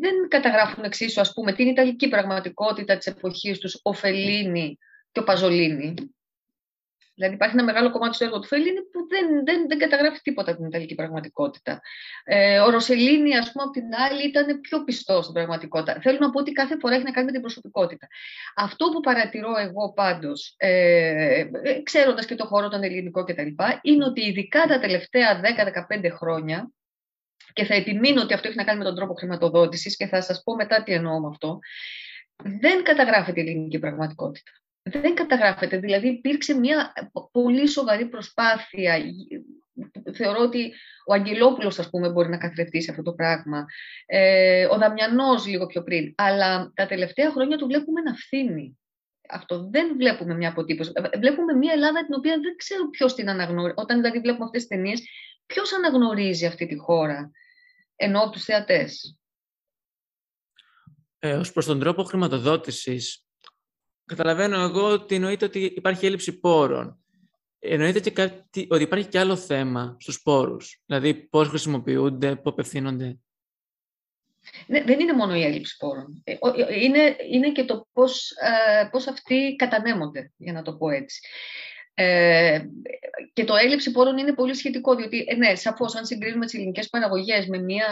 [0.00, 4.78] δεν καταγράφουν εξίσου, ας πούμε, την Ιταλική πραγματικότητα της εποχής τους, ο Φελίνη
[5.12, 5.94] και ο Παζολίνη.
[7.16, 10.56] Δηλαδή υπάρχει ένα μεγάλο κομμάτι στο έργο του Φελίνη που δεν, δεν, δεν καταγράφει τίποτα
[10.56, 11.80] την Ιταλική πραγματικότητα.
[12.24, 16.00] Ε, ο Ροσελίνη, ας πούμε, από την άλλη ήταν πιο πιστό στην πραγματικότητα.
[16.00, 18.06] Θέλω να πω ότι κάθε φορά έχει να κάνει με την προσωπικότητα.
[18.56, 23.48] Αυτό που παρατηρώ εγώ πάντως, ε, ε ξέροντας και το χώρο τον ελληνικό κτλ.,
[23.82, 26.70] είναι ότι ειδικά τα τελευταία 10-15 χρόνια,
[27.52, 30.42] και θα επιμείνω ότι αυτό έχει να κάνει με τον τρόπο χρηματοδότησης και θα σας
[30.44, 31.58] πω μετά τι εννοώ με αυτό,
[32.36, 34.50] δεν καταγράφεται η ελληνική πραγματικότητα
[34.86, 35.78] δεν καταγράφεται.
[35.78, 36.92] Δηλαδή υπήρξε μια
[37.32, 38.96] πολύ σοβαρή προσπάθεια.
[40.14, 40.72] Θεωρώ ότι
[41.06, 43.64] ο Αγγελόπουλος, ας πούμε, μπορεί να καθρεφτεί σε αυτό το πράγμα.
[44.06, 46.14] Ε, ο Δαμιανός λίγο πιο πριν.
[46.16, 48.78] Αλλά τα τελευταία χρόνια του βλέπουμε να φθήνει.
[49.28, 50.92] Αυτό δεν βλέπουμε μια αποτύπωση.
[50.94, 53.74] Ε, βλέπουμε μια Ελλάδα την οποία δεν ξέρω ποιος την αναγνωρίζει.
[53.76, 55.02] Όταν δηλαδή βλέπουμε αυτές τις ταινίες,
[55.46, 57.30] ποιος αναγνωρίζει αυτή τη χώρα,
[57.96, 59.18] ενώ τους θεατές;
[61.18, 63.25] Ε, ως προς τον τρόπο χρηματοδότησης,
[64.06, 66.98] Καταλαβαίνω εγώ ότι εννοείται ότι υπάρχει έλλειψη πόρων.
[67.58, 70.82] Εννοείται και κάτι, ότι υπάρχει και άλλο θέμα στους πόρους.
[70.86, 73.18] Δηλαδή πώς χρησιμοποιούνται, πώς απευθύνονται.
[74.66, 76.22] Ναι, δεν είναι μόνο η έλλειψη πόρων.
[76.24, 80.90] Ε, ε, είναι, είναι και το πώς, ε, πώς αυτοί κατανέμονται, για να το πω
[80.90, 81.20] έτσι.
[81.94, 82.60] Ε,
[83.32, 86.88] και το έλλειψη πόρων είναι πολύ σχετικό, διότι, ε, ναι, σαφώς, αν συγκρίνουμε τις ελληνικές
[86.88, 87.86] παραγωγές με μια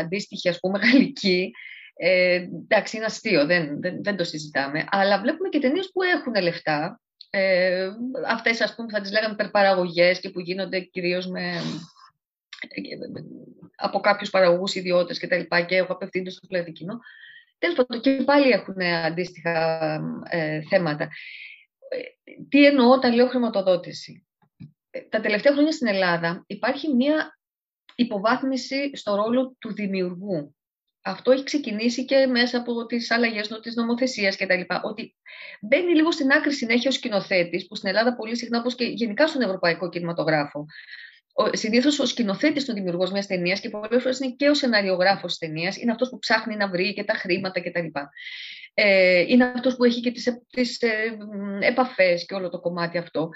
[0.00, 1.50] αντίστοιχη, ας πούμε, γαλλική,
[1.94, 4.84] ε, εντάξει, είναι αστείο, δεν, δεν, δεν το συζητάμε.
[4.90, 7.00] Αλλά βλέπουμε και ταινίες που έχουν λεφτά.
[7.30, 7.88] Ε,
[8.28, 11.60] αυτές, ας πούμε, θα τις λέγαμε υπερπαραγωγές και που γίνονται κυρίως με,
[13.76, 16.98] από κάποιους παραγωγούς ιδιώτες και τα λοιπά και έχω απευθύνει στο πλέον κοινό.
[17.58, 19.78] Τέλος πάντων, και πάλι έχουν αντίστοιχα
[20.28, 21.04] ε, θέματα.
[21.88, 21.98] Ε,
[22.48, 24.26] τι εννοώ όταν λέω χρηματοδότηση.
[24.90, 27.38] Ε, τα τελευταία χρόνια στην Ελλάδα υπάρχει μια
[27.94, 30.54] υποβάθμιση στο ρόλο του δημιουργού
[31.04, 34.60] αυτό έχει ξεκινήσει και μέσα από τις αλλαγές της νομοθεσίας κτλ.
[34.82, 35.14] Ότι
[35.60, 39.26] μπαίνει λίγο στην άκρη συνέχεια ο σκηνοθέτης, που στην Ελλάδα πολύ συχνά, όπως και γενικά
[39.26, 40.66] στον ευρωπαϊκό κινηματογράφο,
[41.52, 45.48] συνήθως ο σκηνοθέτης του δημιουργός μιας ταινίας και πολλές φορές είναι και ο σεναριογράφος της
[45.48, 47.86] ταινίας, είναι αυτός που ψάχνει να βρει και τα χρήματα κτλ.
[48.74, 51.18] Ε, είναι αυτός που έχει και τις τις, ε,
[51.60, 53.28] επαφές και όλο το κομμάτι αυτό.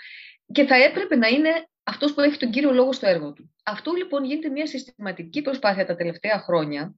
[0.53, 1.51] Και θα έπρεπε να είναι
[1.83, 3.55] αυτός που έχει τον κύριο λόγο στο έργο του.
[3.65, 6.95] Αυτό λοιπόν γίνεται μια συστηματική προσπάθεια τα τελευταία χρόνια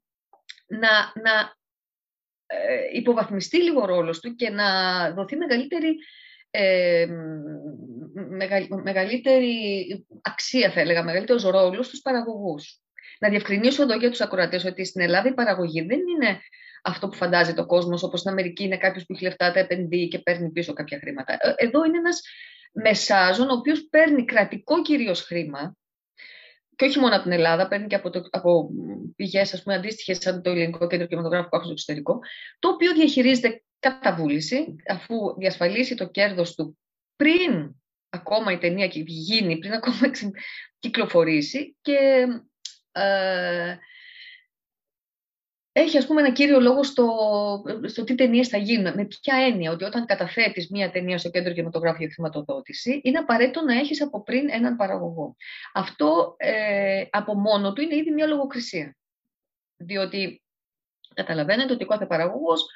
[0.70, 1.58] να, να
[2.46, 4.66] ε, υποβαθμιστεί λίγο ο ρόλος του και να
[5.12, 5.96] δοθεί μεγαλύτερη,
[6.50, 7.06] ε,
[8.82, 9.54] μεγαλύτερη
[10.22, 12.80] αξία, θα έλεγα, μεγαλύτερος ρόλος στους παραγωγούς.
[13.20, 16.40] Να διευκρινίσω εδώ για τους ακροατές ότι στην Ελλάδα η παραγωγή δεν είναι
[16.82, 20.08] αυτό που φαντάζεται ο κόσμος, όπως στην Αμερική είναι κάποιος που έχει λεφτά, τα επενδύει
[20.08, 21.32] και παίρνει πίσω κάποια χρήματα.
[21.32, 22.20] Ε, εδώ είναι ένας
[22.72, 25.76] μεσάζων, ο οποίος παίρνει κρατικό κυρίως χρήμα,
[26.80, 28.70] και όχι μόνο από την Ελλάδα, παίρνει και από, το, από
[29.16, 32.18] πηγές αντίστοιχες σαν το Ελληνικό Κέντρο Κινηματογράφου που έχω στο εξωτερικό,
[32.58, 36.78] το οποίο διαχειρίζεται κατά βούληση, αφού διασφαλίσει το κέρδος του
[37.16, 37.74] πριν
[38.10, 40.10] ακόμα η ταινία γίνει, πριν ακόμα
[40.78, 42.26] κυκλοφορήσει και
[42.92, 43.76] ε,
[45.72, 47.06] έχει ας πούμε ένα κύριο λόγο στο,
[47.86, 48.94] στο τι ταινίες θα γίνουν.
[48.94, 53.62] Με ποια έννοια ότι όταν καταθέτεις μία ταινία στο κέντρο κινηματογράφου για χρηματοδότηση, είναι απαραίτητο
[53.62, 55.36] να έχεις από πριν έναν παραγωγό.
[55.74, 58.96] Αυτό ε, από μόνο του είναι ήδη μια λογοκρισία.
[59.76, 60.42] Διότι
[61.14, 62.66] καταλαβαίνετε ότι ο κάθε παραγωγός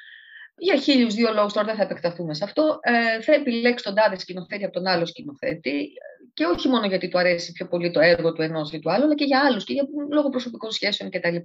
[0.57, 4.19] για χίλιους δύο λόγους, τώρα δεν θα επεκταθούμε σε αυτό, ε, θα επιλέξει τον τάδε
[4.19, 5.91] σκηνοθέτη από τον άλλο σκηνοθέτη.
[6.33, 9.03] Και όχι μόνο γιατί του αρέσει πιο πολύ το έργο του ενός ή του άλλου,
[9.03, 11.35] αλλά και για άλλους και για λόγω προσωπικών σχέσεων κτλ.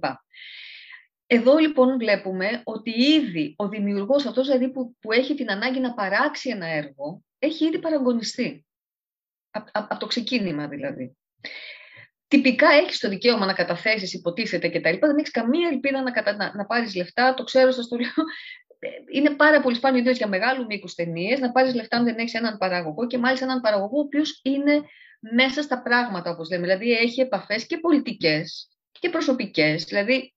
[1.33, 5.93] Εδώ λοιπόν βλέπουμε ότι ήδη ο δημιουργός, αυτός δηλαδή που, που έχει την ανάγκη να
[5.93, 8.65] παράξει ένα έργο, έχει ήδη παραγωνιστεί.
[9.71, 11.17] Από το ξεκίνημα δηλαδή.
[12.27, 14.97] Τυπικά έχεις το δικαίωμα να καταθέσεις, υποτίθεται κτλ.
[14.99, 16.35] Δεν έχεις καμία ελπίδα να, κατα...
[16.35, 17.33] να, να πάρεις λεφτά.
[17.33, 18.25] Το ξέρω, σας το λέω.
[19.13, 22.33] Είναι πάρα πολύ σπάνιο, ιδίως για μεγάλους μήκους ταινίες, να πάρεις λεφτά αν δεν έχεις
[22.33, 24.81] έναν παραγωγό και μάλιστα έναν παραγωγό ο οποίος είναι
[25.19, 26.63] μέσα στα πράγματα, όπως λέμε.
[26.63, 29.83] Δηλαδή έχει επαφές και πολιτικές και προσωπικές.
[29.83, 30.33] Δηλαδή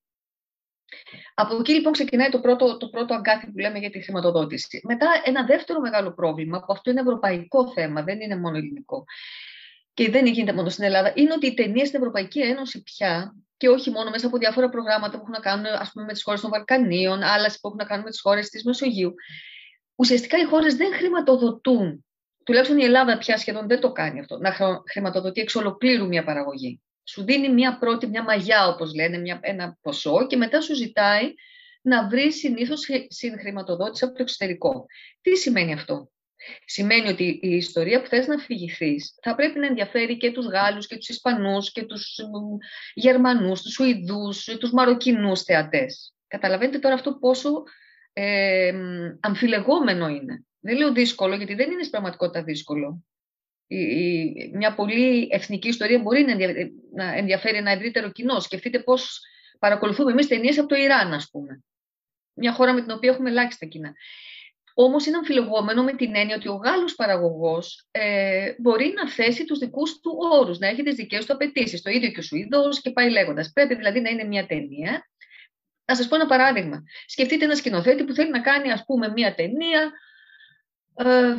[1.34, 4.80] Από εκεί λοιπόν ξεκινάει το πρώτο, το πρώτο αγκάθι που λέμε για τη χρηματοδότηση.
[4.84, 9.04] Μετά ένα δεύτερο μεγάλο πρόβλημα, που αυτό είναι ευρωπαϊκό θέμα, δεν είναι μόνο ελληνικό,
[9.94, 13.68] και δεν γίνεται μόνο στην Ελλάδα, είναι ότι οι ταινίες στην Ευρωπαϊκή Ένωση πια και
[13.68, 16.40] όχι μόνο μέσα από διάφορα προγράμματα που έχουν να κάνουν ας πούμε, με τις χώρες
[16.40, 19.14] των Βαλκανίων, άλλα που έχουν να κάνουν με τις χώρες της Μεσογείου.
[19.94, 22.04] Ουσιαστικά οι χώρες δεν χρηματοδοτούν,
[22.44, 24.56] τουλάχιστον η Ελλάδα πια σχεδόν δεν το κάνει αυτό, να
[24.90, 26.80] χρηματοδοτεί εξ ολοκλήρου μια παραγωγή.
[27.04, 31.34] Σου δίνει μια πρώτη, μια μαγιά, όπως λένε, μια, ένα ποσό και μετά σου ζητάει
[31.82, 34.86] να βρεις συνήθως συγχρηματοδότηση από το εξωτερικό.
[35.20, 36.12] Τι σημαίνει αυτό;
[36.64, 40.86] Σημαίνει ότι η ιστορία που θες να αφηγηθείς θα πρέπει να ενδιαφέρει και τους Γάλλους
[40.86, 42.18] και τους Ισπανούς και τους
[42.94, 46.14] Γερμανούς, τους Σουηδούς, τους Μαροκινούς θεατές.
[46.28, 47.62] Καταλαβαίνετε τώρα αυτό πόσο
[48.12, 48.72] ε,
[49.20, 50.44] αμφιλεγόμενο είναι.
[50.60, 53.04] Δεν λέω δύσκολο, γιατί δεν είναι στην πραγματικότητα δύσκολο.
[53.74, 56.34] Η, η, μια πολύ εθνική ιστορία μπορεί να,
[57.04, 58.40] να ενδιαφέρει ένα ευρύτερο κοινό.
[58.40, 59.20] Σκεφτείτε πώς
[59.58, 61.62] παρακολουθούμε εμείς ταινίες από το Ιράν, ας πούμε.
[62.34, 63.94] Μια χώρα με την οποία έχουμε ελάχιστα κοινά.
[64.74, 69.58] Όμως είναι αμφιλεγόμενο με την έννοια ότι ο Γάλλος παραγωγός ε, μπορεί να θέσει τους
[69.58, 71.82] δικούς του όρους, να έχει τις δικές του απαιτήσεις.
[71.82, 73.52] Το ίδιο και ο Σουηδός και πάει λέγοντας.
[73.52, 75.08] Πρέπει δηλαδή να είναι μια ταινία.
[75.84, 76.82] Να σας πω ένα παράδειγμα.
[77.06, 79.92] Σκεφτείτε ένα σκηνοθέτη που θέλει να κάνει, ας πούμε, μια ταινία.
[80.96, 81.34] Ε,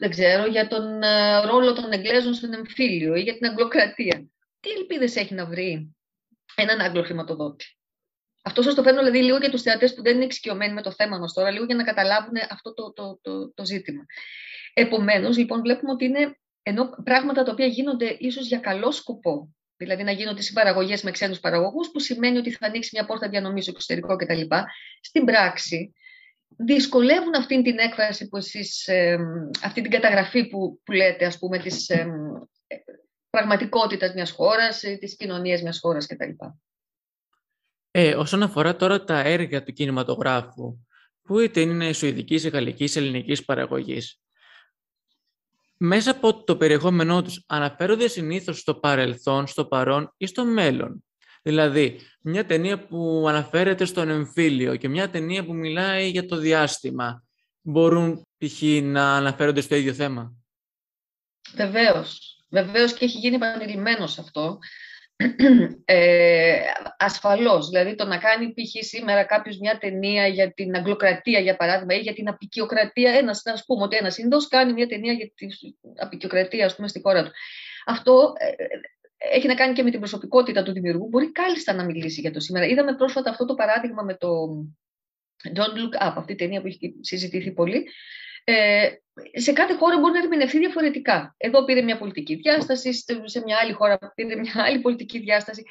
[0.00, 4.28] δεν ξέρω, για τον ε, ρόλο των Εγγλέζων στον εμφύλιο ή για την Αγγλοκρατία.
[4.60, 5.96] Τι ελπίδες έχει να βρει
[6.54, 7.64] έναν Άγγλο χρηματοδότη;
[8.42, 10.92] Αυτό σας το φέρνω δηλαδή λίγο για τους θεατές που δεν είναι εξοικειωμένοι με το
[10.92, 14.04] θέμα μας τώρα, λίγο για να καταλάβουν αυτό το, το, το, το ζήτημα.
[14.74, 20.02] Επομένως, λοιπόν, βλέπουμε ότι είναι ενώ πράγματα τα οποία γίνονται ίσως για καλό σκοπό, δηλαδή
[20.02, 23.72] να γίνονται συμπαραγωγές με ξένους παραγωγούς, που σημαίνει ότι θα ανοίξει μια πόρτα διανομής στο
[23.74, 24.40] εξωτερικό κτλ.
[25.00, 25.92] Στην πράξη,
[26.64, 29.18] δυσκολεύουν αυτή την έκφραση που εσείς, ε,
[29.62, 32.06] αυτή την καταγραφή που, που λέτε, ας πούμε, της ε,
[33.30, 36.30] πραγματικότητας μιας χώρας, ε, της κοινωνίας μιας χώρας κτλ.
[37.90, 40.78] Ε, όσον αφορά τώρα τα έργα του κινηματογράφου,
[41.22, 44.20] που είτε είναι σουηδικής, γαλλικής, ελληνικής παραγωγής,
[45.76, 51.04] μέσα από το περιεχόμενό τους αναφέρονται συνήθως στο παρελθόν, στο παρόν ή στο μέλλον;
[51.42, 57.24] Δηλαδή, μια ταινία που αναφέρεται στον εμφύλιο και μια ταινία που μιλάει για το διάστημα,
[57.60, 58.62] μπορούν π.χ.
[58.82, 60.34] να αναφέρονται στο ίδιο θέμα;
[61.54, 62.38] Βεβαίως.
[62.48, 64.58] Βεβαίως και έχει γίνει επανειλημμένος αυτό
[65.84, 66.60] ε,
[66.98, 68.84] ασφαλώς, δηλαδή το να κάνει π.χ.
[68.86, 73.62] σήμερα κάποιος μια ταινία για την αγγλοκρατία για παράδειγμα ή για την απεικιοκρατία, ένας, να
[73.66, 75.48] πούμε ότι ένας Ινδός κάνει μια ταινία για την
[75.96, 77.30] απεικιοκρατία ας πούμε στη χώρα του.
[77.86, 78.64] Αυτό ε,
[79.32, 82.40] έχει να κάνει και με την προσωπικότητα του δημιουργού, μπορεί κάλλιστα να μιλήσει για το
[82.40, 82.66] σήμερα.
[82.66, 84.28] Είδαμε πρόσφατα αυτό το παράδειγμα με το
[85.54, 87.86] Don't Look Up, αυτή η ταινία που έχει συζητηθεί πολύ,
[88.44, 88.88] ε,
[89.32, 91.34] σε κάθε χώρα μπορεί να ερμηνευτεί διαφορετικά.
[91.36, 92.92] Εδώ πήρε μια πολιτική διάσταση,
[93.24, 95.62] σε μια άλλη χώρα πήρε μια άλλη πολιτική διάσταση.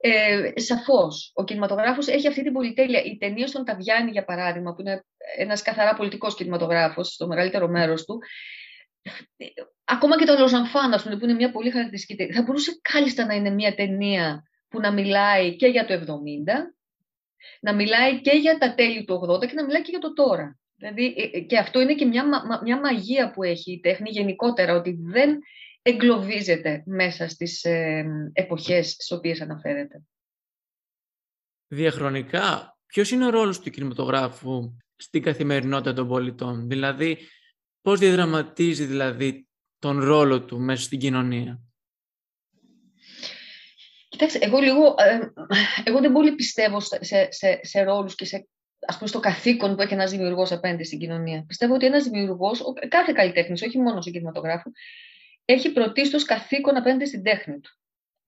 [0.00, 3.02] Ε, Σαφώς, ο κινηματογράφος έχει αυτή την πολυτέλεια.
[3.02, 5.04] Οι ταινίε των Ταβιάννη, για παράδειγμα, που είναι
[5.36, 8.18] ένας καθαρά πολιτικός κινηματογράφος, στο μεγαλύτερο μέρος του,
[9.84, 13.50] ακόμα και το Λοζανφάν, που είναι μια πολύ χαρακτηριστική ταινία, θα μπορούσε κάλλιστα να είναι
[13.50, 15.98] μια ταινία που να μιλάει και για το 70,
[17.60, 20.58] να μιλάει και για τα τέλη του 80 και να μιλάει και για το τώρα.
[20.76, 22.24] Δηλαδή, ε, ε, και αυτό είναι και μια,
[22.62, 25.38] μια μαγεία που έχει η τέχνη γενικότερα, ότι δεν
[25.82, 30.02] εγκλωβίζεται μέσα στις ε, εποχές στις οποίες αναφέρεται.
[31.66, 37.18] Διαχρονικά, ποιος είναι ο ρόλος του κινηματογράφου στην καθημερινότητα των πολιτών, δηλαδή
[37.82, 41.62] πώς διαδραματίζει δηλαδή τον ρόλο του μέσα στην κοινωνία;
[44.08, 45.18] Κοιτάξτε, εγώ λίγο, ε,
[45.84, 48.48] εγώ δεν πολύ πιστεύω σε, σε, σε ρόλους και σε
[48.86, 51.44] ας πούμε, στο καθήκον που έχει ένας δημιουργός απέναντι στην κοινωνία.
[51.46, 54.70] Πιστεύω ότι ένας δημιουργός, κάθε καλλιτέχνης, όχι μόνο στον κινηματογράφο,
[55.44, 57.77] έχει πρωτίστως καθήκον απέναντι στην τέχνη του.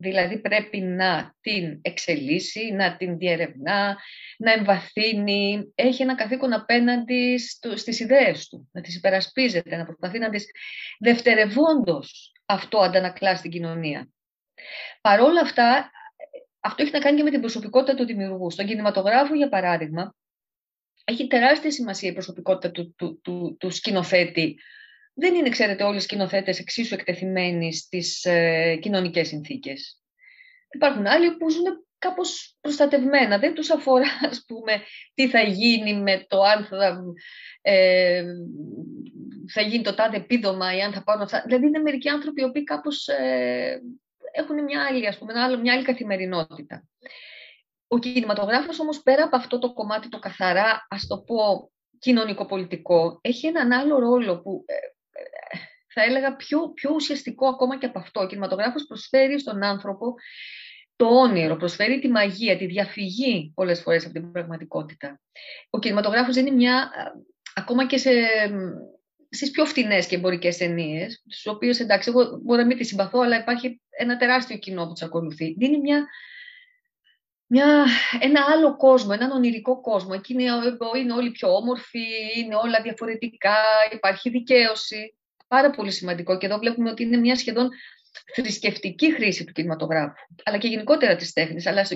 [0.03, 3.99] Δηλαδή πρέπει να την εξελίσσει, να την διερευνά,
[4.39, 5.73] να εμβαθύνει.
[5.75, 10.47] Έχει ένα καθήκον απέναντι στο, στις ιδέες του, να τις υπερασπίζεται, να προσπαθεί να τις
[10.99, 14.09] δευτερευόντως αυτό αντανακλά στην κοινωνία.
[15.01, 15.91] Παρόλα αυτά,
[16.61, 18.51] αυτό έχει να κάνει και με την προσωπικότητα του δημιουργού.
[18.51, 20.15] Στον κινηματογράφο, για παράδειγμα,
[21.05, 24.57] έχει τεράστια σημασία η προσωπικότητα του, του, του, του σκηνοθέτη.
[25.15, 30.03] Δεν είναι, ξέρετε, όλοι οι σκηνοθέτες εξίσου εκτεθειμένοι στις ε, κοινωνικές συνθήκες.
[30.71, 31.65] Υπάρχουν άλλοι που ζουν
[31.99, 33.39] κάπως προστατευμένα.
[33.39, 34.83] Δεν τους αφορά, ας πούμε,
[35.15, 37.03] τι θα γίνει με το αν θα,
[37.61, 38.25] ε,
[39.53, 41.43] θα γίνει το τάδε επίδομα ή αν θα πάρουν αυτά.
[41.47, 43.81] Δηλαδή είναι μερικοί άνθρωποι οι οποίοι κάπως ε,
[44.33, 45.33] έχουν μια άλλη, ας πούμε,
[45.63, 46.89] μια άλλη καθημερινότητα.
[47.89, 53.47] Ο κινηματογράφος όμως πέρα από αυτό το κομμάτι το καθαρά, ας το πω, κοινωνικοπολιτικό, έχει
[53.47, 54.79] έναν άλλο ρόλο που ε, ε,
[55.93, 58.21] θα έλεγα πιο, πιο ουσιαστικό ακόμα και από αυτό.
[58.21, 60.15] Ο κινηματογράφος προσφέρει στον άνθρωπο
[60.97, 65.21] το όνειρο, προσφέρει τη μαγεία, τη διαφυγή πολλές φορές από την πραγματικότητα.
[65.71, 66.91] Ο κινηματογράφος είναι μια,
[67.55, 68.11] ακόμα και σε,
[69.31, 73.21] στις πιο φτηνές και εμπορικές ταινίες, τις οποίες εντάξει, εγώ μπορώ να μην τις συμπαθώ,
[73.21, 75.55] αλλά υπάρχει ένα τεράστιο κοινό που τις ακολουθεί.
[75.59, 76.07] Δίνει μια,
[77.53, 77.87] μια,
[78.21, 80.11] ένα άλλο κόσμο, έναν ονειρικό κόσμο.
[80.15, 80.45] Εκεί είναι,
[81.01, 83.57] είναι όλοι πιο όμορφοι, είναι όλα διαφορετικά,
[83.93, 85.15] υπάρχει δικαίωση.
[85.49, 87.69] Πάρα πολύ σημαντικό και εδώ βλέπουμε ότι είναι μια σχεδόν
[88.35, 91.67] θρησκευτική χρήση του κινηματογράφου, αλλά και γενικότερα της τέχνης.
[91.67, 91.87] Αλλά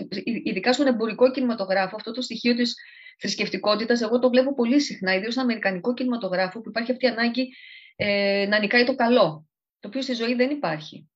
[0.44, 2.74] ειδικά στον εμπορικό κινηματογράφο, αυτό το στοιχείο της
[3.18, 7.54] θρησκευτικότητας, εγώ το βλέπω πολύ συχνά, ιδίως στον αμερικανικό κινηματογράφο, που υπάρχει αυτή η ανάγκη
[7.96, 9.46] ε, να νικάει το καλό,
[9.80, 11.08] το οποίο στη ζωή δεν υπάρχει.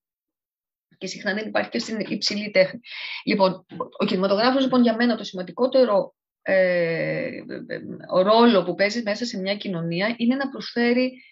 [0.98, 2.80] Και συχνά δεν υπάρχει και στην υψηλή τέχνη.
[3.24, 3.66] Λοιπόν,
[3.98, 7.30] ο κινηματογράφος λοιπόν για μένα το σημαντικότερο ε,
[8.22, 11.22] ρόλο που παίζει μέσα σε μια κοινωνία είναι να προσφέρει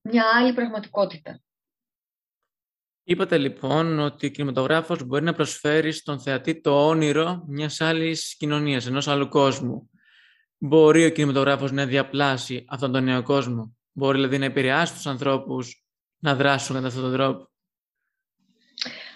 [0.00, 1.40] μια άλλη πραγματικότητα.
[3.04, 8.86] Είπατε λοιπόν ότι ο κινηματογράφος μπορεί να προσφέρει στον θεατή το όνειρο μιας άλλης κοινωνίας,
[8.86, 9.90] ενός άλλου κόσμου.
[10.58, 15.84] Μπορεί ο κινηματογράφος να διαπλάσει αυτόν τον νέο κόσμο; Μπορεί δηλαδή να επηρεάσει τους ανθρώπους
[16.18, 17.50] να δράσουν κατά αυτόν τον τρόπο;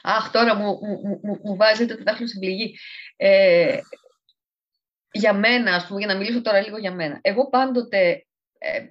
[0.03, 2.79] Αχ, τώρα μου, μου, μου, μου βάζετε το δάχτυλο στην πληγή.
[3.17, 3.79] Ε,
[5.13, 7.19] για μένα, ας πούμε, για να μιλήσω τώρα λίγο για μένα.
[7.23, 8.27] Εγώ πάντοτε
[8.59, 8.85] ε,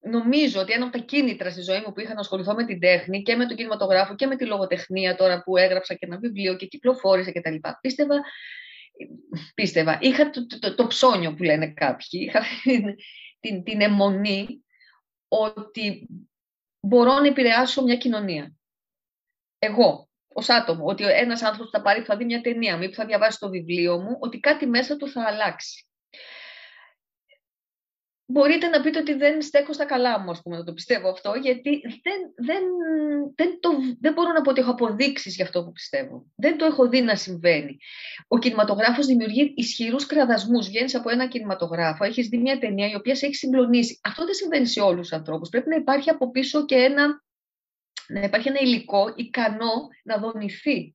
[0.00, 2.80] νομίζω ότι ένα από τα κίνητρα στη ζωή μου που είχα να ασχοληθώ με την
[2.80, 6.56] τέχνη και με τον κινηματογράφο και με τη λογοτεχνία τώρα που έγραψα και ένα βιβλίο
[6.56, 7.54] και κυκλοφόρησε κτλ.
[7.80, 8.20] Πίστευα,
[9.54, 12.42] πίστευα, είχα το, το, το, ψώνιο που λένε κάποιοι, είχα
[13.40, 14.64] την, την αιμονή
[15.28, 16.08] ότι
[16.80, 18.57] μπορώ να επηρεάσω μια κοινωνία.
[19.58, 22.94] Εγώ, ως άτομο, ότι ένας άνθρωπος θα πάρει, θα δει μια ταινία μου ή που
[22.94, 25.88] θα διαβάσει το βιβλίο μου, ότι κάτι μέσα του θα αλλάξει
[28.32, 31.34] μπορείτε να πείτε ότι δεν στέκω στα καλά μου, ας πούμε, να το πιστεύω αυτό,
[31.42, 32.62] γιατί δεν, δεν,
[33.34, 36.26] δεν, το, δεν μπορώ να πω ότι έχω αποδείξεις για αυτό που πιστεύω.
[36.36, 37.76] Δεν το έχω δει να συμβαίνει.
[38.28, 40.66] Ο κινηματογράφος δημιουργεί ισχυρούς κραδασμούς.
[40.66, 44.00] Βγαίνεις από ένα κινηματογράφο, έχεις δει μια ταινία η οποία σε έχει συγκλονίσει.
[44.02, 45.48] Αυτό δεν συμβαίνει σε όλους τους ανθρώπους.
[45.48, 47.22] Πρέπει να υπάρχει από πίσω και ένα,
[48.08, 50.94] να υπάρχει ένα υλικό ικανό να δονηθεί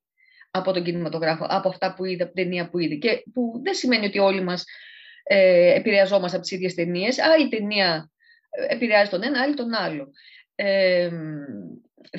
[0.50, 2.94] από τον κινηματογράφο, από αυτά που είδε, από την ταινία που είδε.
[2.94, 4.64] Και που δεν σημαίνει ότι όλοι μας
[5.22, 7.18] ε, επηρεαζόμαστε από τις ίδιες ταινίες.
[7.18, 8.10] Άλλη ταινία
[8.50, 10.10] ε, επηρεάζει τον ένα, άλλη τον άλλο.
[10.54, 11.10] Ε,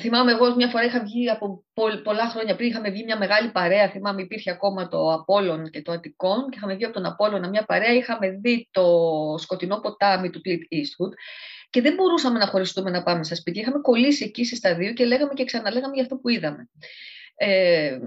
[0.00, 1.64] θυμάμαι εγώ μια φορά είχα βγει από
[2.04, 5.92] πολλά χρόνια πριν, είχαμε βγει μια μεγάλη παρέα, θυμάμαι υπήρχε ακόμα το Απόλλων και το
[5.92, 8.84] Αττικόν και είχαμε βγει από τον Απόλλωνα μια παρέα, είχαμε δει το
[9.38, 11.12] σκοτεινό ποτάμι του Clint Eastwood
[11.76, 13.62] και δεν μπορούσαμε να χωριστούμε να πάμε στα σπίτια.
[13.62, 16.68] Είχαμε κολλήσει εκεί στα δύο και λέγαμε και ξαναλέγαμε για αυτό που είδαμε.
[17.34, 17.98] Ε,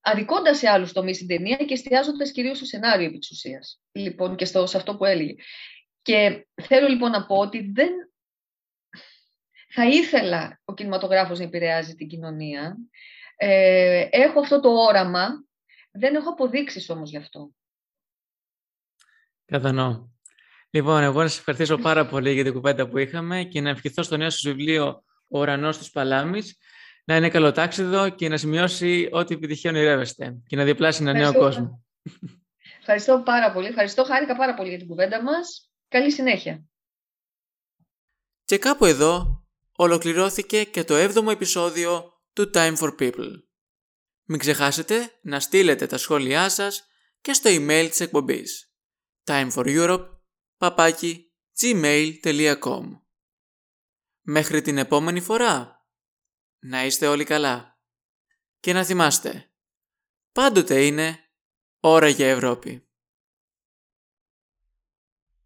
[0.00, 3.80] αδικώντας σε άλλους τομείς την ταινία και εστιάζοντας κυρίως στο σενάριο επί της ουσίας.
[3.92, 5.34] Λοιπόν, και στο, σε αυτό που έλεγε.
[6.02, 7.90] Και θέλω λοιπόν να πω ότι δεν
[9.68, 12.76] θα ήθελα ο κινηματογράφος να επηρεάζει την κοινωνία.
[13.36, 15.44] Ε, έχω αυτό το όραμα,
[15.90, 17.50] δεν έχω αποδείξεις όμως γι' αυτό.
[19.44, 20.08] Κατανοώ.
[20.74, 24.02] Λοιπόν, εγώ να σας ευχαριστήσω πάρα πολύ για την κουβέντα που είχαμε και να ευχηθώ
[24.02, 26.56] στο νέο σας βιβλίο «Ο ουρανός της Παλάμης»
[27.04, 31.84] να είναι καλοτάξιδο και να σημειώσει ό,τι επιτυχία ονειρεύεστε και να διαπλάσει ένα νέο κόσμο.
[32.78, 33.66] Ευχαριστώ πάρα πολύ.
[33.66, 35.70] Ευχαριστώ, χάρηκα πάρα πολύ για την κουβέντα μας.
[35.88, 36.64] Καλή συνέχεια.
[38.44, 39.44] Και κάπου εδώ
[39.76, 43.30] ολοκληρώθηκε και το 7ο επεισόδιο του Time for People.
[44.24, 46.86] Μην ξεχάσετε να στείλετε τα σχόλιά σας
[47.20, 48.72] και στο email της εκπομπής
[50.62, 53.00] timeforeurope.gmail.com
[54.20, 55.86] Μέχρι την επόμενη φορά!
[56.58, 57.80] Να είστε όλοι καλά.
[58.60, 59.52] Και να θυμάστε,
[60.32, 61.18] πάντοτε είναι
[61.80, 62.88] ώρα για Ευρώπη.